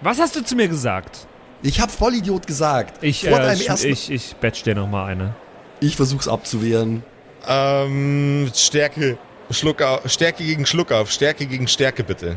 [0.00, 1.26] Was hast du zu mir gesagt?
[1.62, 3.02] Ich hab Vollidiot gesagt.
[3.02, 3.88] Ich, Vor äh, ersten.
[3.88, 5.34] ich, ich batch dir noch mal eine.
[5.80, 7.02] ich versuch's abzuwehren.
[7.46, 9.18] Ähm, Stärke.
[9.50, 11.10] Schluck auf, Stärke gegen Schluck auf.
[11.10, 12.36] Stärke gegen Stärke, bitte.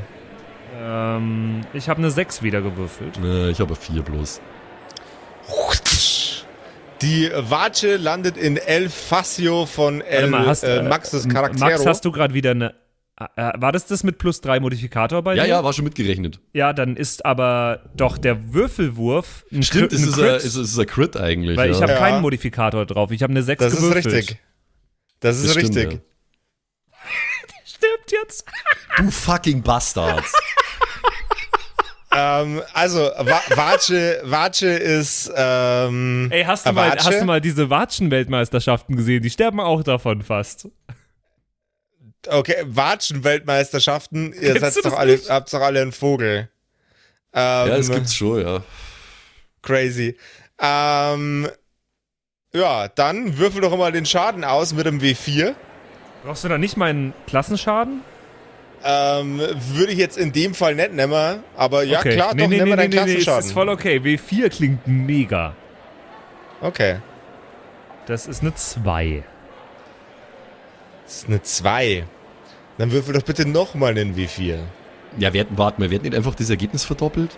[0.82, 3.18] Ähm, ich habe eine 6 wieder gewürfelt.
[3.24, 4.42] Äh, ich habe vier bloß.
[7.02, 11.70] Die Watsche landet in El Facio von El mal, hast, äh, äh, Maxes Charaktero.
[11.70, 12.76] Max, hast du gerade wieder eine.
[13.36, 15.50] Äh, war das das mit plus 3 Modifikator bei Ja, dir?
[15.50, 16.40] ja, war schon mitgerechnet.
[16.54, 20.36] Ja, dann ist aber doch der Würfelwurf ein Stimmt, Crit- es ein ist, Crit, ein,
[20.36, 21.58] es ist, ist ein Crit eigentlich.
[21.58, 21.76] weil ja.
[21.76, 22.00] ich habe Ja.
[22.00, 23.12] keinen Modifikator drauf.
[23.12, 24.06] Ich habe eine 6 das ist gewürfelt.
[24.08, 24.40] richtig.
[25.20, 25.94] Das ist Das stimmt, richtig.
[25.94, 26.00] ja.
[27.66, 28.46] Stimmt jetzt.
[28.98, 30.24] Du fucking Bastard.
[32.14, 37.06] Ähm, also, Wa Watsche, Watsche ist, ähm, Ey, hast du, mal, Watsche?
[37.06, 39.24] hast du mal diese Watschen-Weltmeisterschaften gesehen?
[39.24, 40.68] Die sterben auch davon fast.
[42.28, 44.34] Okay, Watschen-Weltmeisterschaften.
[44.34, 45.30] Ihr seid doch alle, nicht?
[45.30, 46.50] habt doch alle einen Vogel.
[47.34, 48.62] Ähm, ja, das gibt's schon, ja.
[49.62, 50.18] Crazy.
[50.60, 51.50] Ähm,
[52.54, 55.56] ja, dann würfel doch mal den Schaden aus mit dem W4.
[56.24, 58.02] Brauchst du da nicht meinen Klassenschaden?
[58.84, 62.16] Ähm, würde ich jetzt in dem Fall nicht nehmen, aber ja okay.
[62.16, 63.40] klar, nee, doch, nee, nee, mal nee, deinen nee, nee, Klassenschaden.
[63.40, 63.98] es ist voll okay.
[63.98, 65.54] W4 klingt mega.
[66.62, 66.98] Okay.
[68.08, 69.24] Das ist eine 2.
[71.06, 72.06] Das ist eine 2.
[72.78, 74.58] Dann würfel doch bitte nochmal einen W4.
[75.18, 77.38] Ja, wir hätten, warten wir, wir hätten nicht einfach das Ergebnis verdoppelt.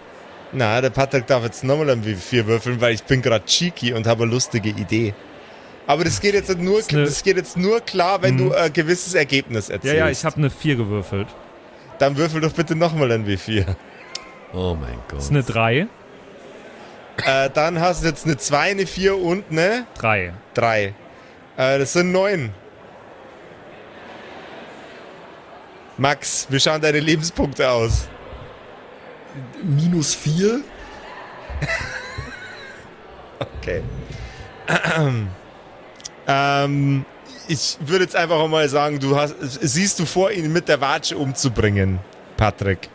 [0.52, 4.06] Na, der Patrick darf jetzt nochmal einen W4 würfeln, weil ich bin gerade cheeky und
[4.06, 5.14] habe eine lustige Idee.
[5.86, 8.38] Aber das geht jetzt nur, eine- das geht jetzt nur klar, wenn Mhm.
[8.50, 9.96] du ein gewisses Ergebnis Ja, erzählst.
[9.98, 11.28] ja, ich habe eine 4 gewürfelt.
[12.00, 13.76] Dann würfel doch bitte nochmal einen W4.
[14.54, 15.18] Oh mein Gott.
[15.18, 15.88] Das ist eine 3.
[17.26, 20.34] äh, dann hast du jetzt eine 2, eine 4 und eine 3.
[20.54, 20.94] 3.
[21.58, 22.52] Äh, das sind 9.
[25.98, 28.08] Max, wie schauen deine Lebenspunkte aus?
[29.64, 30.62] Minus vier?
[33.60, 33.82] Okay.
[36.28, 37.06] Ähm,
[37.48, 41.18] ich würde jetzt einfach mal sagen, du hast, siehst du vor, ihn mit der Watsche
[41.18, 42.00] umzubringen,
[42.38, 42.90] Patrick?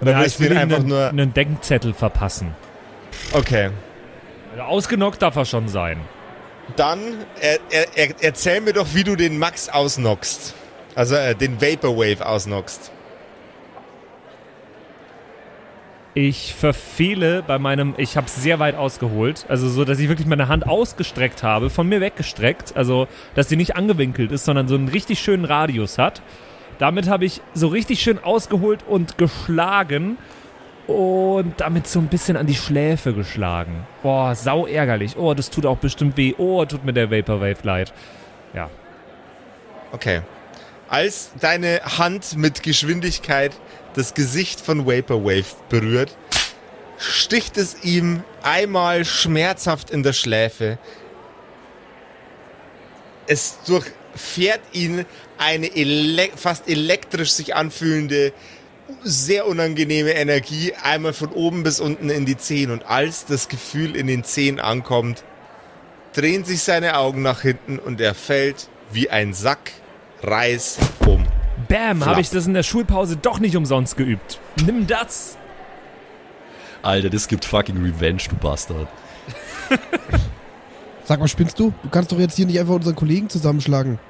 [0.00, 1.08] Oder Ja, willst ich du will ihn ihm einfach einen, nur.
[1.08, 2.54] einen Denkzettel verpassen.
[3.32, 3.70] Okay.
[4.52, 6.00] Also ausgenockt darf er schon sein.
[6.76, 7.00] Dann
[7.40, 10.54] er, er, er, erzähl mir doch, wie du den Max ausnockst.
[10.94, 12.90] Also äh, den Vaporwave ausnockst.
[16.14, 20.48] Ich verfehle bei meinem, ich habe sehr weit ausgeholt, also so, dass ich wirklich meine
[20.48, 23.06] Hand ausgestreckt habe, von mir weggestreckt, also
[23.36, 26.20] dass sie nicht angewinkelt ist, sondern so einen richtig schönen Radius hat.
[26.78, 30.18] Damit habe ich so richtig schön ausgeholt und geschlagen
[30.88, 33.86] und damit so ein bisschen an die Schläfe geschlagen.
[34.02, 35.16] Boah, sau ärgerlich.
[35.16, 36.34] Oh, das tut auch bestimmt weh.
[36.38, 37.92] Oh, tut mir der Vaporwave leid.
[38.52, 38.68] Ja.
[39.92, 40.22] Okay.
[40.88, 43.52] Als deine Hand mit Geschwindigkeit
[43.94, 46.16] das Gesicht von Vaporwave berührt,
[46.98, 50.78] sticht es ihm einmal schmerzhaft in der Schläfe.
[53.26, 55.04] Es durchfährt ihn
[55.38, 58.32] eine ele fast elektrisch sich anfühlende,
[59.02, 62.70] sehr unangenehme Energie einmal von oben bis unten in die Zehen.
[62.70, 65.24] Und als das Gefühl in den Zehen ankommt,
[66.12, 69.72] drehen sich seine Augen nach hinten und er fällt wie ein Sack
[70.22, 71.24] Reis um.
[71.70, 74.40] Bam, habe ich das in der Schulpause doch nicht umsonst geübt.
[74.66, 75.36] Nimm das.
[76.82, 78.88] Alter, das gibt fucking Revenge, du Bastard.
[81.04, 81.72] Sag mal, spinnst du?
[81.84, 84.00] Du kannst doch jetzt hier nicht einfach unseren Kollegen zusammenschlagen.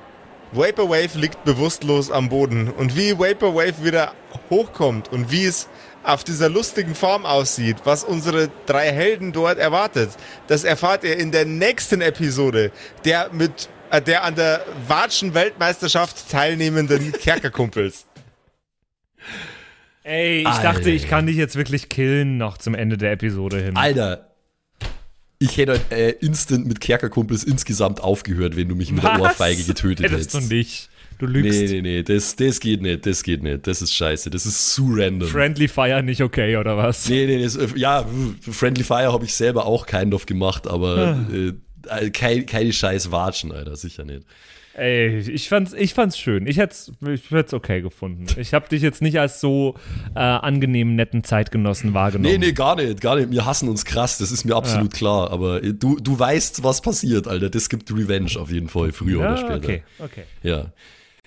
[0.52, 4.14] Vaporwave liegt bewusstlos am Boden und wie Vaporwave wieder
[4.48, 5.68] hochkommt und wie es
[6.02, 10.10] auf dieser lustigen Form aussieht, was unsere drei Helden dort erwartet,
[10.46, 12.72] das erfahrt ihr in der nächsten Episode
[13.04, 18.06] der mit der an der Watschen Weltmeisterschaft teilnehmenden Kerkerkumpels.
[20.02, 20.62] Ey, ich Alter.
[20.62, 23.76] dachte, ich kann dich jetzt wirklich killen noch zum Ende der Episode hin.
[23.76, 24.30] Alter,
[25.38, 30.06] ich hätte äh, instant mit Kerkerkumpels insgesamt aufgehört, wenn du mich mit der Ohrfeige getötet
[30.10, 30.50] Hättest hättest.
[30.50, 30.88] du nicht.
[31.18, 31.60] Du lügst.
[31.60, 33.66] Nee, nee, nee, das, das geht nicht, das geht nicht.
[33.66, 35.28] Das ist scheiße, das ist zu random.
[35.28, 37.06] Friendly Fire nicht okay, oder was?
[37.10, 38.06] nee, nee, das, äh, ja,
[38.50, 40.96] Friendly Fire habe ich selber auch kind of gemacht, aber
[41.30, 41.34] Ah.
[41.34, 41.52] äh,
[42.12, 44.24] kein, keine scheiß Watschen, Alter, sicher nicht.
[44.74, 46.46] Ey, ich fand's, ich fand's schön.
[46.46, 48.26] Ich hätt's, ich hätt's okay gefunden.
[48.38, 49.74] Ich habe dich jetzt nicht als so
[50.14, 52.32] äh, angenehmen, netten Zeitgenossen wahrgenommen.
[52.32, 53.30] Nee, nee, gar nicht, gar nicht.
[53.32, 55.32] Wir hassen uns krass, das ist mir absolut klar.
[55.32, 57.50] Aber äh, du, du weißt, was passiert, Alter.
[57.50, 59.56] Das gibt Revenge auf jeden Fall, früher ja, oder später.
[59.56, 60.22] okay, okay.
[60.42, 60.72] Ja.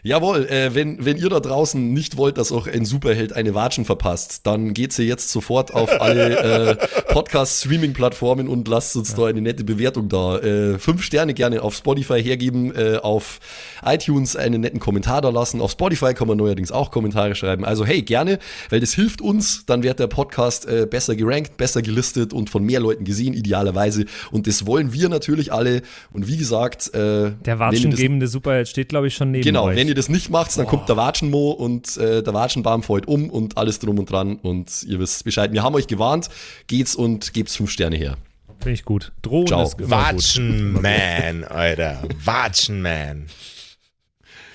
[0.05, 3.85] Jawohl, äh, wenn, wenn ihr da draußen nicht wollt, dass auch ein Superheld eine Watschen
[3.85, 6.75] verpasst, dann geht sie jetzt sofort auf alle äh,
[7.13, 10.39] Podcast-Streaming-Plattformen und lasst uns da eine nette Bewertung da.
[10.39, 13.39] Äh, fünf Sterne gerne auf Spotify hergeben, äh, auf
[13.85, 15.61] iTunes einen netten Kommentar da lassen.
[15.61, 17.63] Auf Spotify kann man neuerdings auch Kommentare schreiben.
[17.65, 18.39] Also hey, gerne,
[18.69, 22.63] weil das hilft uns, dann wird der Podcast äh, besser gerankt, besser gelistet und von
[22.63, 24.05] mehr Leuten gesehen, idealerweise.
[24.31, 25.81] Und das wollen wir natürlich alle.
[26.11, 29.75] Und wie gesagt, äh, Der watschengebende Superheld steht, glaube ich, schon neben Genau, euch.
[29.77, 33.29] wenn ihr das nicht macht, dann kommt der Watschenmo und äh, der Watschenbaum fällt um
[33.29, 35.51] und alles drum und dran und ihr wisst Bescheid.
[35.51, 36.29] Wir haben euch gewarnt,
[36.67, 38.17] geht's und gebt's fünf Sterne her.
[38.59, 39.11] Finde ich gut.
[39.21, 39.63] Drohen Ciao.
[39.63, 39.75] ist.
[39.89, 42.03] Watchenman, Alter.
[42.23, 43.27] Watchenman.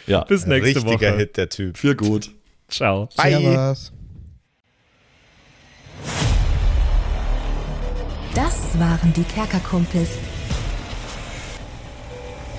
[0.07, 1.17] Ja, Bis nächste Richtiger Woche.
[1.19, 1.77] Hit, der Typ.
[1.77, 2.31] für gut.
[2.69, 3.09] Ciao.
[3.17, 3.33] Bye.
[3.33, 3.93] Servus.
[8.35, 10.11] Das waren die Kerkerkumpels.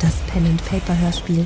[0.02, 1.46] Das Pen and Paper Hörspiel.